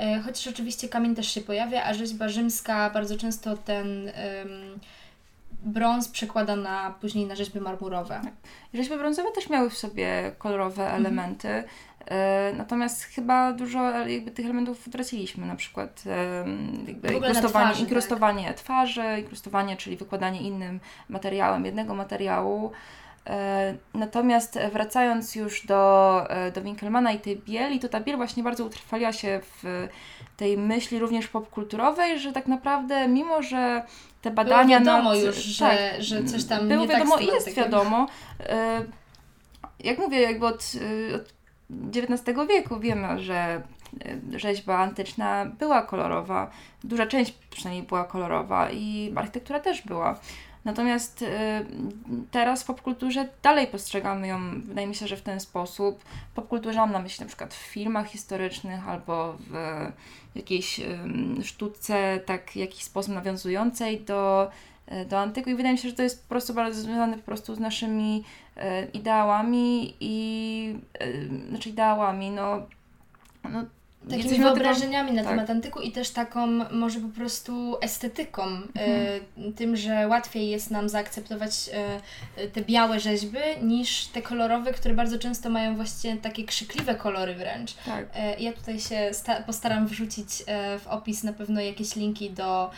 [0.00, 4.08] Y, chociaż oczywiście kamień też się pojawia, a rzeźba rzymska bardzo często ten...
[4.08, 4.12] Y,
[5.62, 8.20] brąz przekłada na, później na rzeźby marmurowe.
[8.24, 8.32] Tak.
[8.74, 11.06] Rzeźby brązowe też miały w sobie kolorowe mhm.
[11.06, 11.64] elementy,
[12.56, 16.44] natomiast chyba dużo jakby tych elementów utraciliśmy, na przykład e,
[16.86, 18.56] jakby inkrustowanie, twarzy, inkrustowanie tak.
[18.56, 22.72] twarzy, inkrustowanie, czyli wykładanie innym materiałem jednego materiału.
[23.26, 28.42] E, natomiast wracając już do, e, do Winkelmana i tej bieli, to ta biel właśnie
[28.42, 29.88] bardzo utrwaliła się w
[30.36, 33.82] tej myśli również popkulturowej, że tak naprawdę mimo, że
[34.22, 37.24] te badania było wiadomo nad, już, że, tak, że coś tam było nie wiadomo tak
[37.24, 38.06] i jest wiadomo.
[38.40, 38.84] E,
[39.80, 40.72] jak mówię, jakby od,
[41.14, 41.35] od
[41.70, 43.62] XIX wieku wiemy, że
[44.36, 46.50] rzeźba antyczna była kolorowa,
[46.84, 50.18] duża część przynajmniej była kolorowa i architektura też była.
[50.64, 51.26] Natomiast y,
[52.30, 56.04] teraz w popkulturze dalej postrzegamy ją, wydaje mi się, że w ten sposób.
[56.34, 59.52] Popkulturze mam na myśli na przykład w filmach historycznych albo w
[60.34, 60.80] jakiejś
[61.42, 64.50] sztuce, tak w jakiś sposób nawiązującej do,
[65.08, 67.54] do antyku i wydaje mi się, że to jest po prostu bardzo związane po prostu
[67.54, 68.24] z naszymi
[68.56, 68.60] y,
[68.92, 70.78] ideałami i
[71.48, 72.66] znaczy ideałami, no,
[73.44, 73.64] no
[74.10, 75.30] takimi wyobrażeniami na tak.
[75.30, 79.54] temat antyku i też taką może po prostu estetyką, mhm.
[79.56, 81.70] tym, że łatwiej jest nam zaakceptować
[82.36, 87.34] e, te białe rzeźby niż te kolorowe, które bardzo często mają właściwie takie krzykliwe kolory
[87.34, 87.74] wręcz.
[87.74, 88.06] Tak.
[88.14, 89.10] E, ja tutaj się
[89.46, 90.28] postaram wrzucić
[90.80, 92.70] w opis na pewno jakieś linki do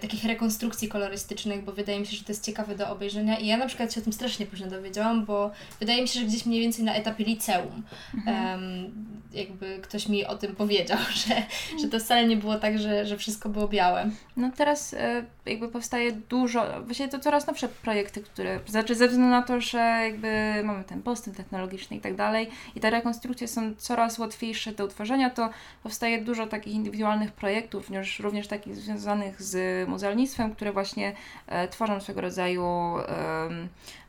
[0.00, 3.56] takich rekonstrukcji kolorystycznych, bo wydaje mi się, że to jest ciekawe do obejrzenia i ja
[3.56, 6.60] na przykład się o tym strasznie późno dowiedziałam, bo wydaje mi się, że gdzieś mniej
[6.60, 7.82] więcej na etapie liceum
[8.14, 8.92] mhm.
[9.32, 11.42] jakby ktoś mi o tym powiedział powiedział, że,
[11.80, 14.10] że to wcale nie było tak, że, że wszystko było białe.
[14.36, 19.30] No teraz e, jakby powstaje dużo, właściwie to coraz nowsze projekty, które, znaczy ze względu
[19.30, 23.74] na to, że jakby mamy ten postęp technologiczny i tak dalej i te rekonstrukcje są
[23.78, 25.50] coraz łatwiejsze do utworzenia, to
[25.82, 31.12] powstaje dużo takich indywidualnych projektów, również, również takich związanych z muzealnictwem, które właśnie
[31.46, 33.48] e, tworzą swego rodzaju e,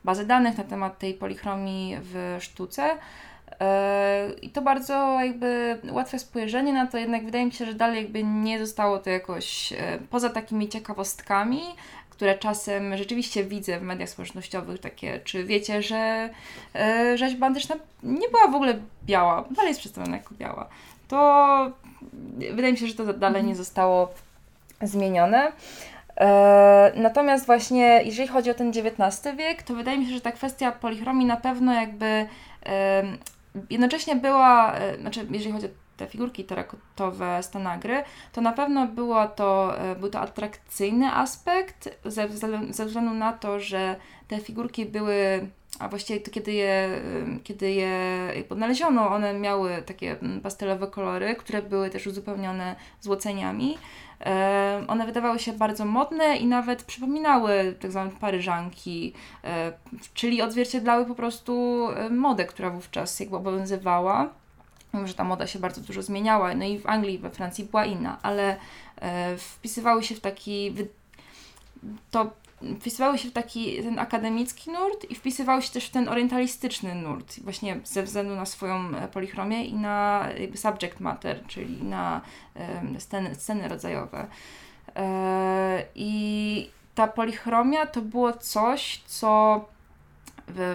[0.04, 2.98] bazy danych na temat tej polichromii w sztuce.
[3.60, 8.04] E, I to bardzo jakby łatwe spojrzenie na to, jednak wydaje mi się, że dalej
[8.04, 11.62] jakby nie zostało to jakoś e, poza takimi ciekawostkami,
[12.10, 16.30] które czasem rzeczywiście widzę w mediach społecznościowych, takie, czy wiecie, że
[16.76, 20.70] e, rzeźba antyczna nie była w ogóle biała, dalej jest przedstawiona jako biała.
[21.08, 21.72] To
[22.52, 23.58] wydaje mi się, że to dalej nie mhm.
[23.58, 24.14] zostało
[24.82, 25.52] zmienione.
[26.96, 30.72] natomiast właśnie jeżeli chodzi o ten XIX wiek, to wydaje mi się, że ta kwestia
[30.72, 32.28] polichromii na pewno jakby
[33.70, 39.28] jednocześnie była, e, znaczy jeżeli chodzi o te figurki terakotowe Stanagry, to na pewno było
[39.28, 42.28] to, e, był to atrakcyjny aspekt ze,
[42.70, 43.96] ze względu na to, że
[44.28, 45.48] te figurki były,
[45.80, 47.02] a właściwie to kiedy je,
[47.44, 47.94] kiedy je
[48.50, 53.78] podnaleziono, one miały takie pastelowe kolory, które były też uzupełnione złoceniami.
[54.88, 59.14] One wydawały się bardzo modne i nawet przypominały tak zwane paryżanki,
[60.14, 64.30] czyli odzwierciedlały po prostu modę, która wówczas jakby obowiązywała.
[64.94, 67.86] Mimo, że ta moda się bardzo dużo zmieniała, no i w Anglii, we Francji była
[67.86, 68.58] inna, ale
[69.38, 70.76] wpisywały się w taki.
[72.12, 72.32] To
[72.80, 77.40] wpisywały się w taki ten akademicki nurt i wpisywały się też w ten orientalistyczny nurt,
[77.44, 82.22] właśnie ze względu na swoją e, polichromię i na jakby subject matter, czyli na
[82.56, 84.28] um, sceny, sceny rodzajowe.
[84.96, 89.62] E, I ta polichromia to było coś, co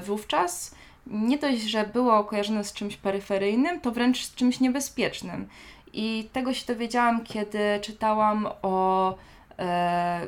[0.07, 0.75] wówczas
[1.07, 5.49] nie dość, że było kojarzone z czymś peryferyjnym, to wręcz z czymś niebezpiecznym.
[5.93, 9.15] I tego się dowiedziałam, kiedy czytałam o
[9.59, 10.27] e,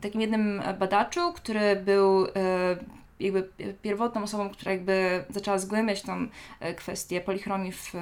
[0.00, 2.30] takim jednym badaczu, który był e,
[3.20, 3.48] jakby
[3.82, 6.26] pierwotną osobą, która jakby zaczęła zgłębiać tą
[6.60, 7.92] e, kwestię polichromii w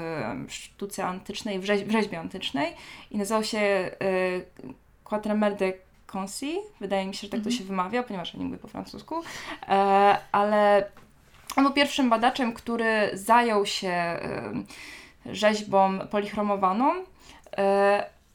[0.48, 2.74] sztuce antycznej, w, rzeźbie antycznej
[3.10, 3.90] i nazywał się
[5.04, 5.72] Quatremer de
[6.06, 6.46] Concy,
[6.80, 7.56] wydaje mi się, że tak to mhm.
[7.56, 9.22] się wymawia, ponieważ ja nie mówię po francusku,
[9.68, 9.72] e,
[10.32, 10.90] ale
[11.56, 14.18] on był pierwszym badaczem, który zajął się
[15.26, 16.94] rzeźbą polichromowaną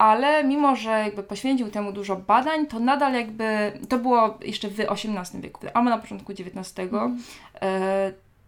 [0.02, 4.80] ale mimo, że jakby poświęcił temu dużo badań, to nadal jakby, to było jeszcze w
[4.80, 7.18] XVIII wieku, albo na początku XIX, mm.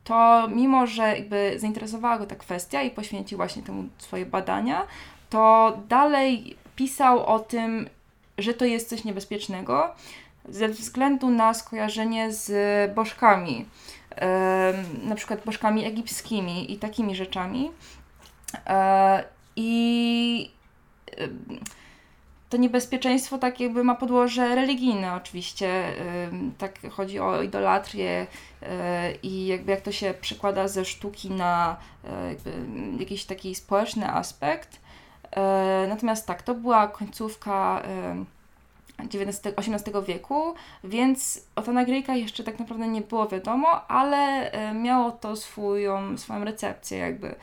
[0.04, 4.88] to mimo, że jakby zainteresowała go ta kwestia i poświęcił właśnie temu swoje badania,
[5.30, 7.90] to dalej pisał o tym,
[8.38, 9.96] że to jest coś niebezpiecznego,
[10.50, 12.52] ze względu na skojarzenie z
[12.96, 13.66] bożkami,
[15.04, 17.72] na przykład bożkami egipskimi i takimi rzeczami.
[18.68, 19.24] E,
[19.56, 20.52] I
[22.50, 25.94] to niebezpieczeństwo tak jakby ma podłoże religijne oczywiście,
[26.58, 28.28] tak chodzi o idolatrię
[29.24, 31.78] i jakby jak to się przekłada ze sztuki na
[33.00, 34.80] jakiś taki społeczny aspekt.
[35.90, 37.84] Natomiast tak, to była końcówka
[39.06, 45.12] XIX, XVIII wieku, więc o Tanagryjkach jeszcze tak naprawdę nie było wiadomo, ale e, miało
[45.12, 47.36] to swoją, swoją recepcję jakby.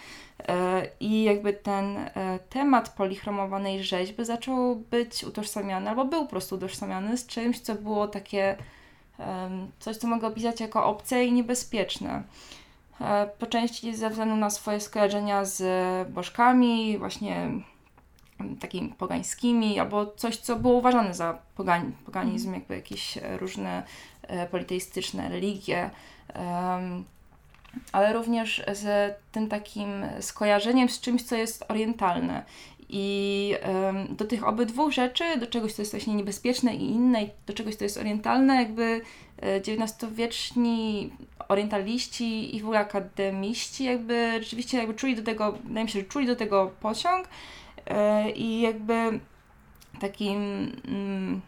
[0.48, 6.54] E, I jakby ten e, temat polichromowanej rzeźby zaczął być utożsamiany, albo był po prostu
[6.54, 8.56] utożsamiany z czymś, co było takie
[9.78, 12.22] coś, co mogę opisać jako obce i niebezpieczne.
[13.38, 15.62] Po części ze względu na swoje skojarzenia z
[16.08, 17.50] bożkami, właśnie
[18.60, 23.82] takimi pogańskimi, albo coś, co było uważane za pogań, poganizm, jakby jakieś e, różne
[24.22, 25.90] e, politeistyczne religie,
[27.92, 29.88] ale również z tym takim
[30.20, 32.44] skojarzeniem z czymś, co jest orientalne.
[32.88, 33.54] I
[34.10, 37.74] do tych obydwu rzeczy, do czegoś, co jest właśnie niebezpieczne i inne, i do czegoś,
[37.74, 39.00] co jest orientalne, jakby
[39.42, 41.10] XIX-wieczni
[41.48, 46.06] orientaliści i w ogóle akademiści jakby rzeczywiście jakby czuli do tego, wydaje mi się, że
[46.06, 47.28] czuli do tego pociąg E,
[48.34, 49.20] I jakby
[50.00, 50.36] takim
[50.88, 51.40] mm,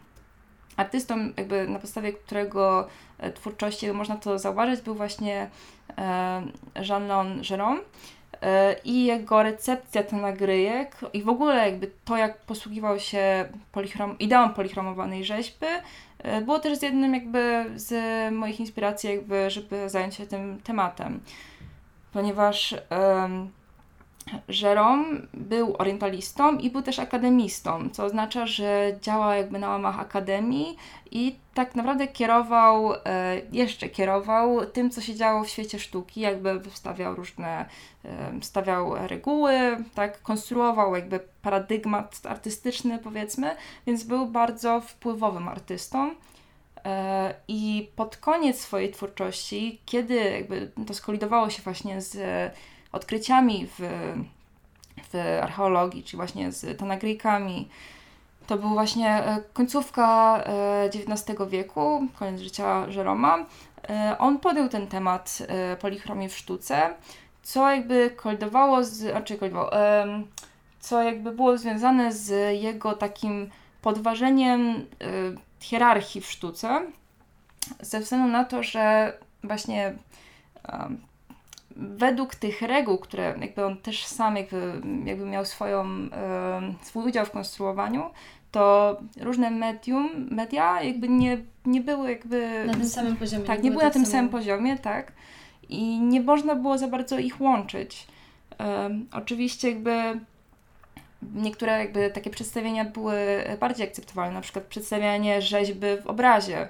[0.77, 5.49] artystą, jakby na podstawie którego e, twórczości można to zauważyć, był właśnie
[5.97, 6.43] e,
[6.75, 7.79] Jean-Léon Gérôme
[8.83, 15.25] i jego recepcja tenagryjek i w ogóle jakby to, jak posługiwał się polichrom, ideą polichromowanej
[15.25, 15.65] rzeźby,
[16.45, 17.93] było też jednym jakby z
[18.33, 21.19] moich inspiracji, jakby, żeby zająć się tym tematem.
[22.13, 23.51] Ponieważ um,
[24.61, 30.77] Jerome był orientalistą i był też akademistą, co oznacza, że działał jakby na łamach akademii
[31.11, 36.61] i tak naprawdę kierował, e, jeszcze kierował tym, co się działo w świecie sztuki, jakby
[36.69, 37.65] wstawiał różne,
[38.05, 39.53] e, stawiał reguły,
[39.95, 43.55] tak, konstruował jakby paradygmat artystyczny powiedzmy,
[43.87, 46.11] więc był bardzo wpływowym artystą.
[46.85, 52.17] E, I pod koniec swojej twórczości, kiedy jakby to skolidowało się właśnie z
[52.93, 53.79] odkryciami w,
[55.13, 57.69] w archeologii, czy właśnie z Tanagryjkami.
[58.47, 60.39] To był właśnie e, końcówka
[60.85, 63.45] XIX e, wieku, koniec życia Żeroma.
[63.89, 65.37] E, on podjął ten temat
[65.79, 66.93] polichromii w sztuce,
[67.43, 69.71] co jakby kolidowało z, znaczy kolidowało,
[70.79, 73.49] co jakby było związane z jego takim
[73.81, 74.85] podważeniem
[75.59, 76.81] hierarchii w sztuce,
[77.79, 79.93] ze względu na to, że właśnie
[81.75, 85.85] według tych reguł, które jakby on też sam jakby, jakby miał swoją,
[86.81, 88.09] swój udział w konstruowaniu,
[88.51, 92.63] to różne medium, media jakby nie, nie były jakby...
[92.65, 93.45] Na tym samym poziomie.
[93.45, 95.11] Tak, nie, nie były na tym samym poziomie, tak.
[95.69, 98.07] I nie można było za bardzo ich łączyć.
[98.59, 100.19] Um, oczywiście jakby
[101.35, 103.15] niektóre jakby takie przedstawienia były
[103.59, 106.67] bardziej akceptowalne, na przykład przedstawianie rzeźby w obrazie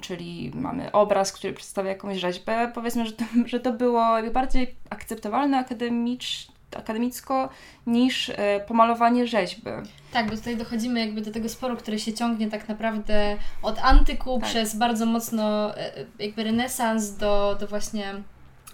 [0.00, 2.70] czyli mamy obraz, który przedstawia jakąś rzeźbę.
[2.74, 7.48] Powiedzmy, że to, że to było bardziej akceptowalne akademicz, akademicko
[7.86, 9.70] niż e, pomalowanie rzeźby.
[10.12, 14.38] Tak, bo tutaj dochodzimy jakby do tego sporu, który się ciągnie tak naprawdę od antyku
[14.40, 14.48] tak.
[14.48, 18.14] przez bardzo mocno e, jakby renesans do, do właśnie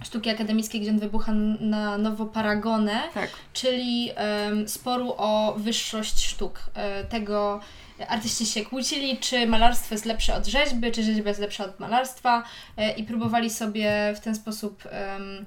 [0.05, 3.31] sztuki akademickiej, gdzie on wybucha na nowo paragonę, tak.
[3.53, 4.11] czyli
[4.47, 6.61] um, sporu o wyższość sztuk.
[6.75, 7.61] E, tego
[8.09, 12.43] artyści się kłócili, czy malarstwo jest lepsze od rzeźby, czy rzeźba jest lepsza od malarstwa
[12.77, 15.47] e, i próbowali sobie w ten sposób um,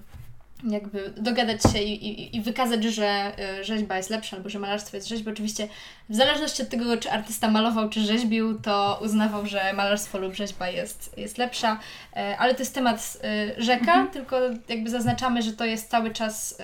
[0.70, 4.98] jakby dogadać się i, i, i wykazać, że e, rzeźba jest lepsza albo że malarstwo
[4.98, 5.32] jest rzeźba.
[5.32, 5.68] Oczywiście
[6.10, 10.70] w zależności od tego, czy artysta malował, czy rzeźbił, to uznawał, że malarstwo lub rzeźba
[10.70, 11.80] jest, jest lepsza.
[12.16, 14.08] E, ale to jest temat e, rzeka, mhm.
[14.08, 16.58] tylko jakby zaznaczamy, że to jest cały czas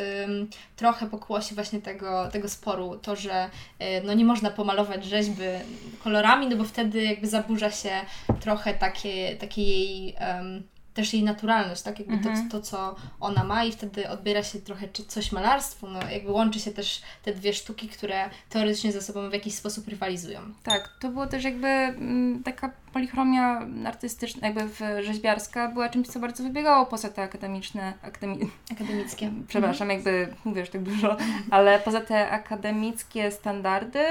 [0.75, 2.99] trochę pokłosie właśnie tego, tego sporu.
[3.01, 3.49] To, że
[4.03, 5.43] no nie można pomalować rzeźby
[6.03, 7.91] kolorami, no bo wtedy jakby zaburza się
[8.39, 10.15] trochę takie, takie jej...
[10.21, 10.63] Um,
[10.99, 11.99] też jej naturalność, tak?
[11.99, 12.49] Jakby mhm.
[12.49, 16.59] to, to, co ona ma i wtedy odbiera się trochę coś malarstwu, no jakby łączy
[16.59, 20.39] się też te dwie sztuki, które teoretycznie ze sobą w jakiś sposób rywalizują.
[20.63, 24.69] Tak, to było też jakby m, mm, taka polichromia artystyczna, jakby
[25.03, 28.49] rzeźbiarska była czymś, co bardzo wybiegało poza te akademiczne, akademi...
[28.71, 29.31] akademickie.
[29.47, 30.15] Przepraszam, mhm.
[30.17, 31.17] jakby mówisz tak dużo,
[31.51, 34.03] ale poza te akademickie standardy,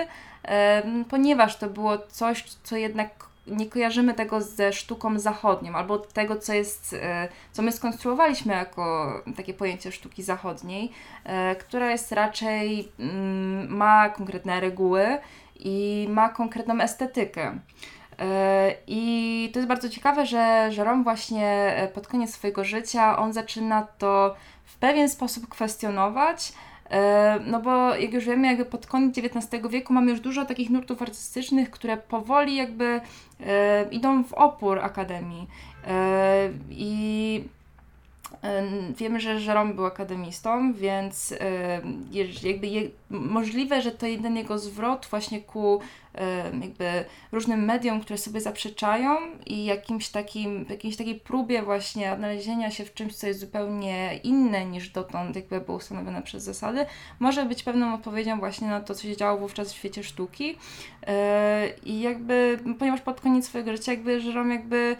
[1.09, 6.54] ponieważ to było coś, co jednak nie kojarzymy tego ze sztuką zachodnią, albo tego, co
[6.54, 10.92] jest, e, co my skonstruowaliśmy jako takie pojęcie sztuki zachodniej,
[11.25, 15.18] e, która jest raczej, mm, ma konkretne reguły
[15.60, 17.58] i ma konkretną estetykę.
[18.18, 23.87] E, I to jest bardzo ciekawe, że Jerome właśnie pod koniec swojego życia on zaczyna
[23.98, 26.52] to w pewien sposób kwestionować,
[27.46, 31.02] no bo jak już wiemy, jakby pod koniec XIX wieku mamy już dużo takich nurtów
[31.02, 33.00] artystycznych, które powoli jakby
[33.46, 35.46] e, idą w opór Akademii.
[35.86, 37.44] E, I
[38.96, 41.34] Wiemy, że Jerome był akademistą, więc
[42.42, 45.80] jakby je, możliwe, że to jeden jego zwrot właśnie ku
[46.60, 49.16] jakby różnym mediom, które sobie zaprzeczają
[49.46, 54.64] i jakimś takim, jakiejś takiej próbie właśnie odnalezienia się w czymś, co jest zupełnie inne
[54.64, 56.86] niż dotąd jakby było ustanowione przez zasady,
[57.20, 60.56] może być pewną odpowiedzią właśnie na to, co się działo wówczas w świecie sztuki.
[61.06, 64.96] E, I jakby, ponieważ pod koniec swojego życia jakby Jerome jakby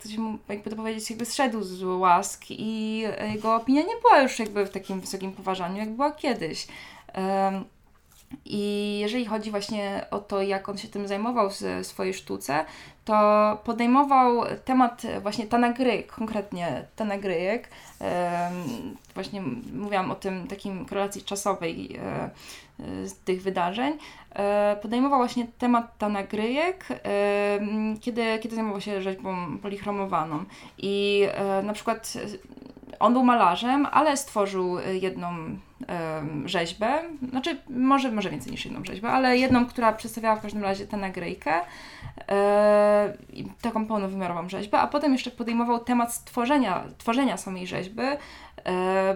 [0.00, 2.98] ktoś mu, jakby to powiedzieć, jakby zszedł z łask i
[3.32, 6.66] jego opinia nie była już jakby w takim wysokim poważaniu, jak była kiedyś.
[8.44, 12.64] I jeżeli chodzi właśnie o to, jak on się tym zajmował w swojej sztuce,
[13.04, 17.68] to podejmował temat właśnie tanagryjek, konkretnie tanagryjek.
[19.14, 19.42] Właśnie
[19.74, 22.30] mówiłam o tym takim korelacji czasowej e,
[23.08, 23.98] z tych wydarzeń.
[24.34, 26.86] E, podejmował właśnie temat tanagryjek,
[28.00, 30.44] kiedy, kiedy zajmował się rzeźbą polichromowaną.
[30.78, 32.12] I e, na przykład
[33.00, 35.56] on był malarzem, ale stworzył jedną
[36.44, 40.86] rzeźbę, znaczy może, może więcej niż jedną rzeźbę, ale jedną, która przedstawiała w każdym razie
[40.86, 41.52] tę nagrejkę,
[42.28, 43.16] e,
[43.60, 48.18] taką pełnowymiarową rzeźbę, a potem jeszcze podejmował temat stworzenia, tworzenia samej rzeźby e,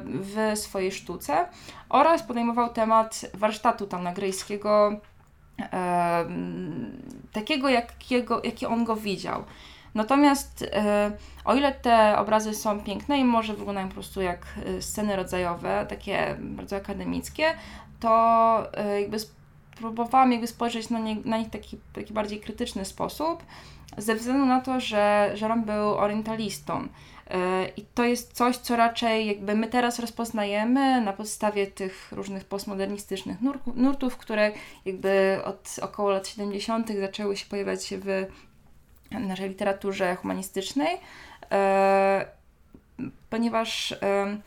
[0.05, 1.47] w swojej sztuce
[1.89, 4.93] oraz podejmował temat warsztatu tam nagrejskiego,
[7.33, 9.45] takiego jakiego, jaki on go widział.
[9.95, 11.13] Natomiast e,
[11.45, 15.87] o ile te obrazy są piękne i może wyglądają po prostu jak e, sceny rodzajowe,
[15.89, 17.55] takie bardzo akademickie,
[18.01, 22.85] to e, jakby spróbowałam jakby spojrzeć na, nie, na nich w taki, taki bardziej krytyczny
[22.85, 23.43] sposób,
[23.99, 26.89] ze względu na to, że Jerome był orientalistą.
[27.77, 33.39] I to jest coś, co raczej jakby my teraz rozpoznajemy na podstawie tych różnych postmodernistycznych
[33.77, 34.53] nurtów, które
[34.85, 36.91] jakby od około lat 70.
[37.01, 38.27] zaczęły się pojawiać w
[39.19, 40.97] naszej literaturze humanistycznej,
[41.53, 42.27] e,
[43.31, 44.39] ponieważ e,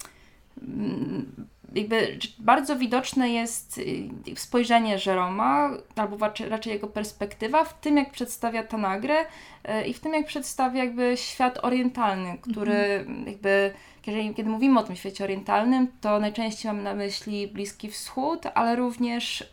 [1.76, 6.18] jakby bardzo widoczne jest y, spojrzenie Żeroma, albo
[6.49, 9.15] raczej jego perspektywa w tym, jak przedstawia Tanagrę
[9.63, 13.28] e, i w tym, jak przedstawia jakby świat orientalny, który mhm.
[13.28, 13.74] jakby,
[14.07, 18.76] jeżeli, kiedy mówimy o tym świecie orientalnym, to najczęściej mam na myśli Bliski Wschód, ale
[18.76, 19.49] również,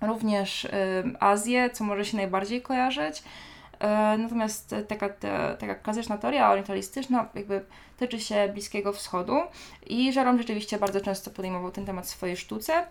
[0.00, 0.68] również
[1.20, 3.22] Azję, co może się najbardziej kojarzyć.
[3.82, 5.08] E, natomiast taka,
[5.58, 7.64] taka klasyczna teoria orientalistyczna jakby
[7.96, 9.36] tyczy się Bliskiego Wschodu
[9.86, 12.86] i Żerom rzeczywiście bardzo często podejmował ten temat w swojej sztuce.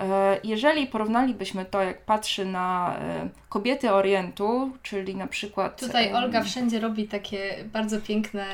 [0.00, 5.80] E, jeżeli porównalibyśmy to, jak patrzy na e, kobiety Orientu, czyli na przykład...
[5.80, 8.44] Tutaj Olga wszędzie robi takie bardzo piękne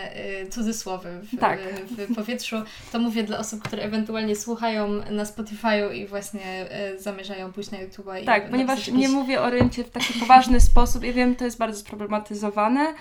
[0.51, 1.61] cudzysłowy w, tak.
[1.91, 2.57] w powietrzu.
[2.93, 6.67] To mówię dla osób, które ewentualnie słuchają na Spotify'u i właśnie
[6.99, 8.07] zamierzają pójść na YouTube.
[8.27, 11.05] Tak, ponieważ nie mówię o Oriencie w taki poważny sposób.
[11.05, 12.95] Ja wiem, to jest bardzo sproblematyzowane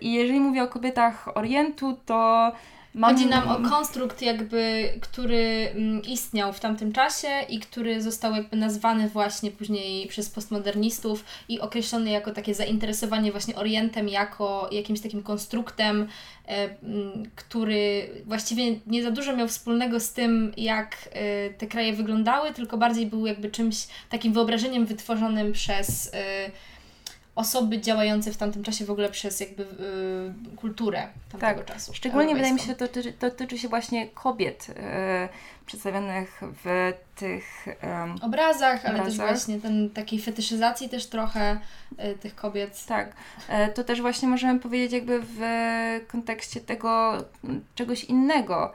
[0.00, 2.52] i jeżeli mówię o kobietach Orientu, to
[2.94, 3.14] Mam...
[3.14, 8.56] Chodzi nam o konstrukt jakby, który mm, istniał w tamtym czasie i który został jakby
[8.56, 15.22] nazwany właśnie później przez postmodernistów i określony jako takie zainteresowanie właśnie Orientem jako jakimś takim
[15.22, 16.08] konstruktem,
[16.48, 21.92] e, mm, który właściwie nie za dużo miał wspólnego z tym, jak e, te kraje
[21.92, 26.50] wyglądały, tylko bardziej był jakby czymś takim wyobrażeniem wytworzonym przez e,
[27.40, 31.74] osoby działające w tamtym czasie w ogóle przez jakby y, kulturę tamtego tak.
[31.74, 31.94] czasu.
[31.94, 34.74] Szczególnie wydaje mi się, to dotyczy, to dotyczy się właśnie kobiet y,
[35.66, 37.74] przedstawionych w tych y,
[38.22, 41.58] obrazach, ale też właśnie ten, takiej fetyszyzacji też trochę
[41.92, 42.86] y, tych kobiet.
[42.86, 43.12] Tak.
[43.48, 45.40] E, to też właśnie możemy powiedzieć jakby w
[46.08, 47.18] kontekście tego
[47.74, 48.72] czegoś innego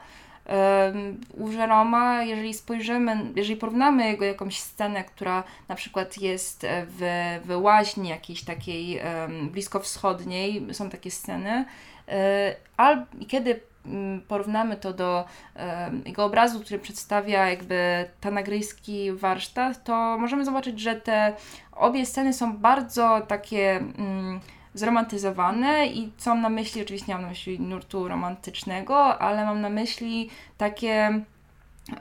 [1.32, 7.56] u Żeroma, jeżeli spojrzymy, jeżeli porównamy jego jakąś scenę, która na przykład jest w, w
[7.62, 11.64] łaźni jakiejś takiej um, bliskowschodniej, są takie sceny,
[12.08, 15.24] e, albo kiedy mm, porównamy to do
[15.56, 21.32] um, jego obrazu, który przedstawia jakby tanagryjski warsztat, to możemy zobaczyć, że te
[21.72, 24.40] obie sceny są bardzo takie um,
[24.78, 29.60] zromantyzowane i co mam na myśli, oczywiście nie mam na myśli nurtu romantycznego, ale mam
[29.60, 31.20] na myśli takie,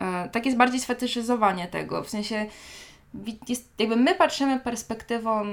[0.01, 2.45] e, takie bardziej sfetyszyzowanie tego, w sensie
[3.49, 5.45] jest, jakby my patrzymy perspektywą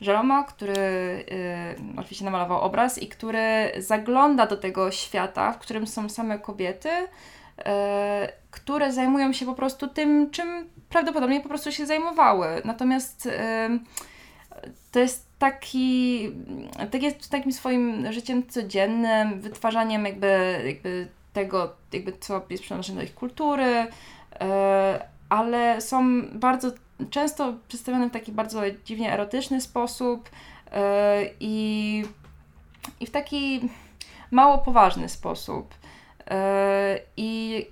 [0.00, 6.08] Żeroma, który e, oczywiście namalował obraz i który zagląda do tego świata, w którym są
[6.08, 6.90] same kobiety,
[7.58, 12.46] e, które zajmują się po prostu tym, czym prawdopodobnie po prostu się zajmowały.
[12.64, 13.68] Natomiast e,
[14.92, 16.30] to jest taki,
[16.90, 23.04] tak jest takim swoim życiem codziennym, wytwarzaniem jakby, jakby tego, jakby co jest przenoszone do
[23.04, 23.86] ich kultury,
[24.40, 26.72] e, ale są bardzo
[27.10, 30.28] często przedstawione w taki bardzo dziwnie erotyczny sposób
[30.72, 32.04] e, i,
[33.00, 33.60] i w taki
[34.30, 35.74] mało poważny sposób.
[36.30, 37.66] E, I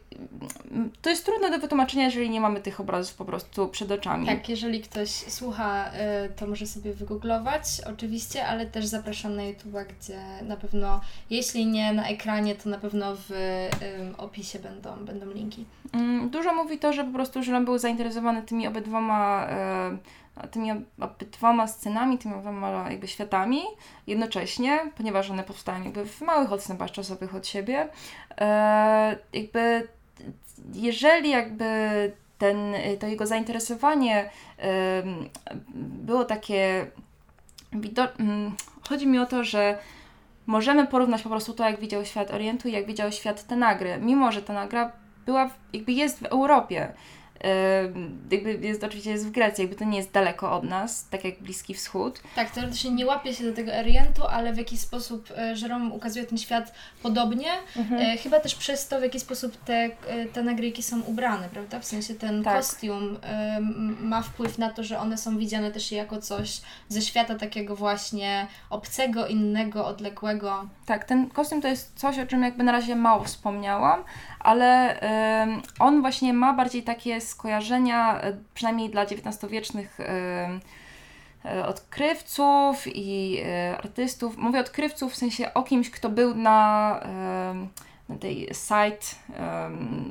[1.03, 4.27] to jest trudne do wytłumaczenia, jeżeli nie mamy tych obrazów po prostu przed oczami.
[4.27, 9.75] Tak, jeżeli ktoś słucha, e, to może sobie wygooglować, oczywiście, ale też zapraszam na YouTube,
[10.01, 11.01] gdzie na pewno,
[11.31, 13.31] jeśli nie na ekranie, to na pewno w
[14.19, 15.65] opisie będą, będą linki.
[15.93, 19.99] Mm, dużo mówi to, że po prostu Żylon był zainteresowany tymi obydwoma e,
[20.51, 20.71] tymi
[21.01, 23.63] obydwoma scenami, tymi obydwoma jakby światami
[24.07, 27.89] jednocześnie, ponieważ one powstają jakby w małych odstępach czasowych od siebie.
[28.41, 29.89] E, jakby
[30.75, 31.67] jeżeli jakby
[32.39, 35.03] ten, to jego zainteresowanie e,
[35.75, 36.87] było takie
[38.89, 39.79] chodzi mi o to, że
[40.47, 44.33] możemy porównać po prostu to, jak widział świat Orientu i jak widział świat Tenagry, mimo
[44.33, 44.93] że Tenagra
[45.27, 46.93] była, jakby jest w Europie
[48.31, 51.39] jakby jest oczywiście jest w Grecji, jakby to nie jest daleko od nas, tak jak
[51.39, 52.21] Bliski Wschód.
[52.37, 55.29] Tak, teoretycznie nie łapie się do tego Orientu, ale w jakiś sposób
[55.63, 56.73] Jerome ukazuje ten świat
[57.03, 58.03] podobnie, mhm.
[58.03, 61.81] E, chyba też przez to, w jaki sposób te, e, te nagrywki są ubrane, prawda?
[61.81, 62.57] W sensie ten tak.
[62.57, 63.19] kostium
[64.01, 68.47] ma wpływ na to, że one są widziane też jako coś ze świata takiego właśnie
[68.71, 70.69] obcego, innego, odległego.
[70.87, 74.05] Tak, ten kostium to jest coś, o czym jakby na razie mało wspomniałam,
[74.41, 75.01] ale
[75.79, 80.61] on właśnie ma bardziej takie skojarzenia, e, przynajmniej dla XIX-wiecznych e,
[81.67, 84.37] odkrywców i e, artystów.
[84.37, 87.01] Mówię odkrywców w sensie o kimś, kto był na
[88.09, 89.07] na tej site,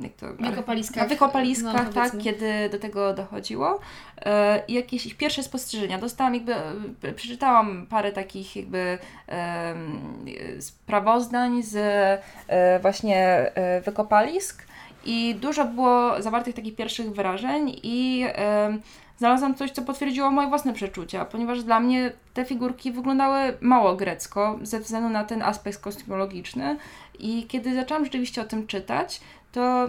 [0.02, 3.80] jak to, wykopaliskach, na wykopaliskach, no, tak, kiedy do tego dochodziło.
[4.24, 5.98] E, jakieś ich pierwsze spostrzeżenia.
[5.98, 6.54] Dostałam jakby,
[7.02, 8.98] e, przeczytałam parę takich jakby
[9.28, 9.74] e,
[10.60, 11.76] sprawozdań z
[12.48, 13.18] e, właśnie
[13.54, 14.65] e, wykopalisk
[15.06, 18.78] i dużo było zawartych takich pierwszych wyrażeń i e,
[19.18, 24.58] znalazłam coś, co potwierdziło moje własne przeczucia, ponieważ dla mnie te figurki wyglądały mało grecko
[24.62, 26.76] ze względu na ten aspekt kostiumologiczny
[27.18, 29.20] i kiedy zaczęłam rzeczywiście o tym czytać,
[29.52, 29.86] to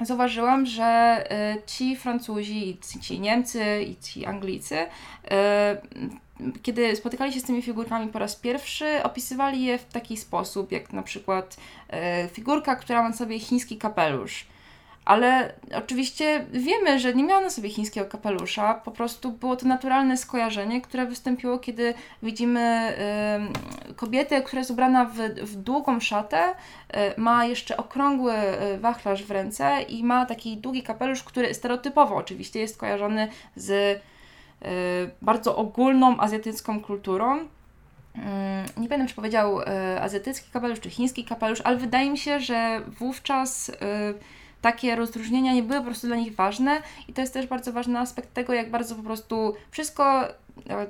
[0.00, 1.24] zauważyłam, że
[1.56, 4.88] y, ci Francuzi, ci Niemcy i ci Anglicy, y,
[6.62, 10.92] kiedy spotykali się z tymi figurkami po raz pierwszy, opisywali je w taki sposób, jak
[10.92, 11.56] na przykład
[12.24, 14.46] y, figurka, która ma na sobie chiński kapelusz.
[15.04, 20.16] Ale oczywiście wiemy, że nie miała na sobie chińskiego kapelusza, po prostu było to naturalne
[20.16, 22.94] skojarzenie, które wystąpiło, kiedy widzimy
[23.90, 26.54] y, kobietę, która jest ubrana w, w długą szatę, y,
[27.16, 28.34] ma jeszcze okrągły
[28.74, 34.02] y, wachlarz w ręce i ma taki długi kapelusz, który stereotypowo oczywiście jest kojarzony z
[35.22, 37.38] bardzo ogólną azjatycką kulturą.
[38.14, 39.64] Mm, nie pamiętam, czy powiedział y,
[40.00, 43.74] azjatycki kapelusz, czy chiński kapelusz, ale wydaje mi się, że wówczas y,
[44.62, 47.98] takie rozróżnienia nie były po prostu dla nich ważne i to jest też bardzo ważny
[47.98, 50.30] aspekt tego, jak bardzo po prostu wszystko, e,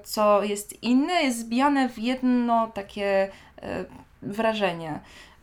[0.03, 3.31] co jest inne, jest zbijane w jedno takie
[3.63, 3.85] e,
[4.23, 5.01] wrażenie.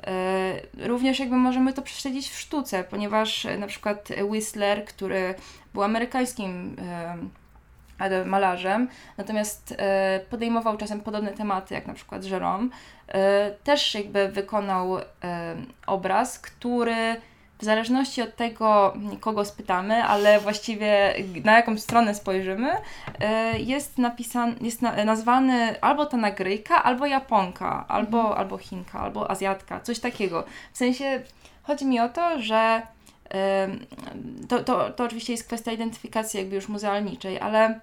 [0.08, 5.36] E, również jakby możemy to prześledzić w sztuce, ponieważ na przykład Whistler, który
[5.74, 6.76] był amerykańskim
[8.26, 8.88] malarzem,
[9.18, 9.76] natomiast
[10.30, 12.70] podejmował czasem podobne tematy, jak na przykład Jerome,
[13.64, 14.98] też jakby wykonał
[15.88, 17.16] obraz, który
[17.60, 22.72] w zależności od tego, kogo spytamy, ale właściwie na jaką stronę spojrzymy,
[23.20, 28.40] e, jest napisany, jest nazwany albo ta nagryjka, albo Japonka, albo, mhm.
[28.40, 30.44] albo Chinka, albo Azjatka, coś takiego.
[30.74, 31.22] W sensie
[31.64, 32.82] chodzi mi o to, że
[34.50, 37.80] to, to, to oczywiście jest kwestia identyfikacji jakby już muzealniczej, ale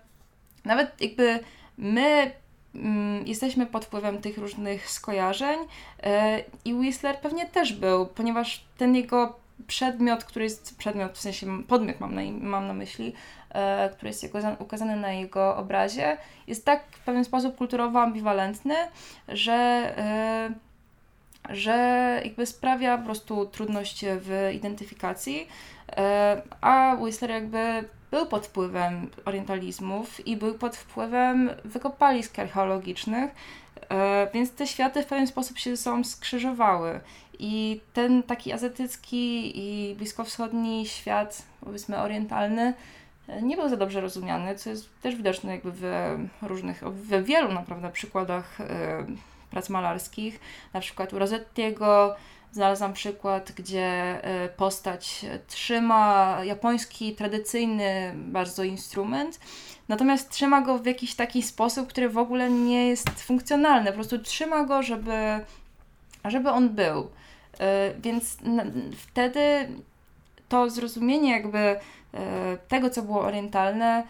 [0.67, 1.41] nawet jakby
[1.79, 2.31] my
[2.75, 5.59] mm, jesteśmy pod wpływem tych różnych skojarzeń
[6.03, 9.37] e, i Whistler pewnie też był, ponieważ ten jego
[9.67, 13.13] przedmiot, który jest, przedmiot w sensie podmiot mam na, mam na myśli,
[13.51, 18.75] e, który jest jego, ukazany na jego obrazie, jest tak w pewien sposób kulturowo ambiwalentny,
[19.29, 19.53] że,
[19.99, 20.51] e,
[21.51, 25.49] że jakby sprawia po prostu trudność w identyfikacji,
[26.61, 27.85] a Whistler jakby
[28.17, 33.31] był pod wpływem orientalizmów i był pod wpływem wykopalisk archeologicznych,
[33.89, 37.01] e, więc te światy w pewien sposób się ze sobą skrzyżowały.
[37.39, 42.75] I ten taki azjatycki i bliskowschodni świat, powiedzmy orientalny,
[43.43, 45.83] nie był za dobrze rozumiany, co jest też widoczne jakby w
[46.43, 48.65] różnych, w wielu naprawdę przykładach y,
[49.51, 50.41] prac malarskich.
[50.73, 52.17] Na przykład u Rosettiego
[52.57, 59.41] znalazłam przykład, gdzie y, postać trzyma japoński, tradycyjny bardzo instrument,
[59.89, 63.87] natomiast trzyma go w jakiś taki sposób, który w ogóle nie jest funkcjonalny.
[63.87, 65.41] Po prostu trzyma go, żeby,
[66.25, 67.11] żeby on był.
[67.99, 68.37] Więc
[68.97, 69.69] wtedy
[70.49, 71.81] to zrozumienie jakby
[72.69, 74.05] tego, co było orientalne,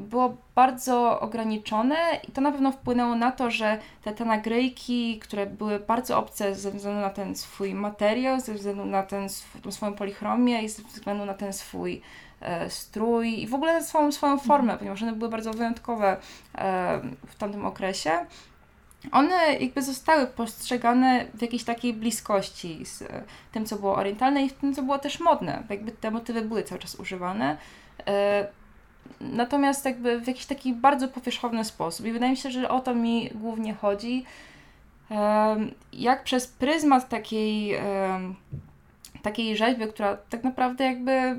[0.00, 1.96] było bardzo ograniczone
[2.28, 6.54] i to na pewno wpłynęło na to, że te, te nagrejki, które były bardzo obce
[6.54, 9.28] ze względu na ten swój materiał, ze względu na ten,
[9.62, 12.02] tą swoją polichromię i ze względu na ten swój
[12.40, 14.48] e, strój i w ogóle na swoją, swoją mhm.
[14.48, 16.16] formę, ponieważ one były bardzo wyjątkowe
[16.54, 18.10] e, w tamtym okresie,
[19.12, 23.22] one jakby zostały postrzegane w jakiejś takiej bliskości z e,
[23.52, 25.62] tym, co było orientalne i w tym, co było też modne.
[25.70, 27.56] Jakby te motywy były cały czas używane.
[29.20, 32.06] Natomiast jakby w jakiś taki bardzo powierzchowny sposób.
[32.06, 34.24] I wydaje mi się, że o to mi głównie chodzi.
[35.92, 37.78] Jak przez pryzmat takiej,
[39.22, 41.36] takiej rzeźby, która tak naprawdę jakby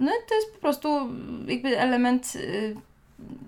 [0.00, 1.08] no to jest po prostu
[1.46, 2.74] jakby element y,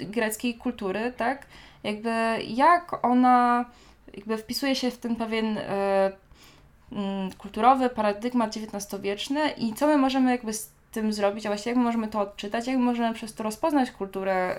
[0.00, 1.46] greckiej kultury, tak?
[1.82, 2.10] Jakby
[2.46, 3.64] jak ona
[4.16, 6.12] jakby wpisuje się w ten pewien e,
[7.38, 11.84] kulturowy paradygmat XIX-wieczny i co my możemy jakby z tym zrobić, a właściwie jak my
[11.84, 14.56] możemy to odczytać, jak my możemy przez to rozpoznać kulturę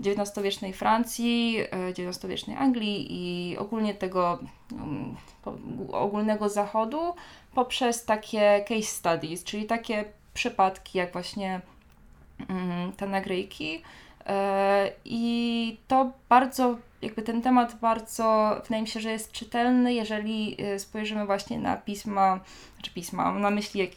[0.00, 1.58] XIX-wiecznej e, Francji,
[1.88, 4.38] XIX-wiecznej e, Anglii i ogólnie tego
[4.72, 5.16] um,
[5.92, 7.14] ogólnego zachodu
[7.54, 10.04] poprzez takie case studies, czyli takie
[10.34, 11.60] przypadki jak właśnie
[12.48, 13.82] um, te nagryjki.
[14.26, 20.56] E, I to bardzo, jakby ten temat bardzo, wydaje mi się, że jest czytelny, jeżeli
[20.78, 22.40] spojrzymy właśnie na pisma,
[22.74, 23.90] znaczy pisma, na myśli jak,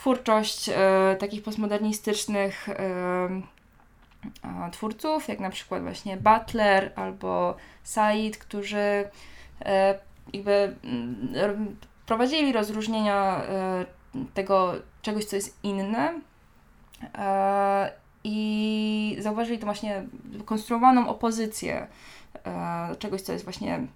[0.00, 3.42] twórczość e, takich postmodernistycznych e,
[4.72, 9.08] twórców, jak na przykład właśnie Butler albo Said, którzy
[9.64, 9.98] e,
[10.32, 11.76] jakby mm,
[12.06, 13.42] prowadzili rozróżnienia
[14.34, 14.72] tego
[15.02, 16.20] czegoś, co jest inne
[18.24, 20.02] i zauważyli to właśnie
[20.44, 21.86] konstruowaną opozycję
[22.98, 23.86] czegoś, co jest właśnie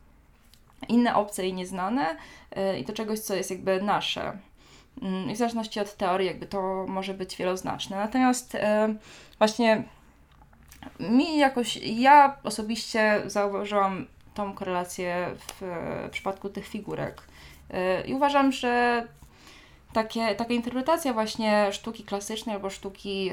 [0.89, 2.17] inne, obce i nieznane
[2.81, 4.39] i do czegoś, co jest jakby nasze.
[5.03, 7.97] Mm, I w zależności od teorii, jakby to może być wieloznaczne.
[7.97, 8.95] Natomiast e,
[9.39, 9.85] właśnie
[11.01, 15.63] mi jakoś, ja osobiście zauważyłam tą korelację w,
[16.07, 17.23] w przypadku tych figurek.
[17.71, 19.05] E, I uważam, że
[19.93, 23.33] takie, taka interpretacja właśnie sztuki klasycznej albo sztuki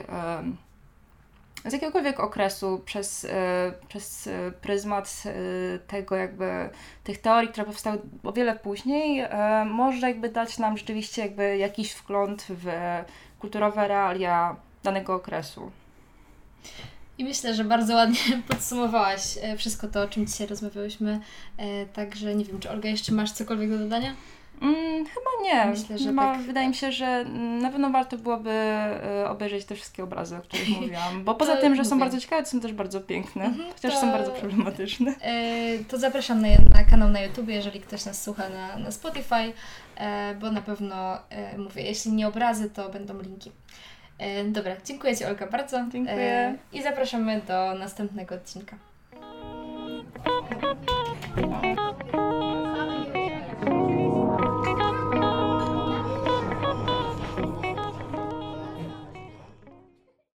[1.65, 6.69] z jakiegokolwiek okresu przez, e, przez e, pryzmat e, tego jakby
[7.03, 9.25] tych teorii, które powstały o wiele później,
[9.65, 12.65] może jakby dać nam rzeczywiście jakby jakiś wgląd w
[13.39, 15.71] kulturowe realia danego okresu.
[17.17, 21.19] I myślę, że bardzo ładnie podsumowałaś wszystko to, o czym dzisiaj rozmawiałyśmy.
[21.93, 24.15] Także nie wiem, czy Olga jeszcze masz cokolwiek do dodania?
[24.61, 25.65] Mm, chyba nie.
[25.65, 26.41] Myślę, że tak.
[26.41, 27.25] Wydaje mi się, że
[27.61, 31.23] na pewno warto byłoby e, obejrzeć te wszystkie obrazy, o których mówiłam.
[31.23, 31.89] Bo poza tym, że mówię.
[31.89, 34.01] są bardzo ciekawe, to są też bardzo piękne, mhm, chociaż to...
[34.01, 35.11] są bardzo problematyczne.
[35.11, 39.43] Yy, to zapraszam na, na, kanał na YouTube, jeżeli ktoś nas słucha na, na Spotify,
[39.45, 40.03] yy,
[40.41, 41.17] bo na pewno
[41.53, 43.51] yy, mówię, jeśli nie obrazy, to będą linki.
[44.45, 45.85] Dobra, dziękuję Ci Olka, bardzo.
[45.91, 46.57] Dziękuję.
[46.73, 48.75] I zapraszamy do następnego odcinka.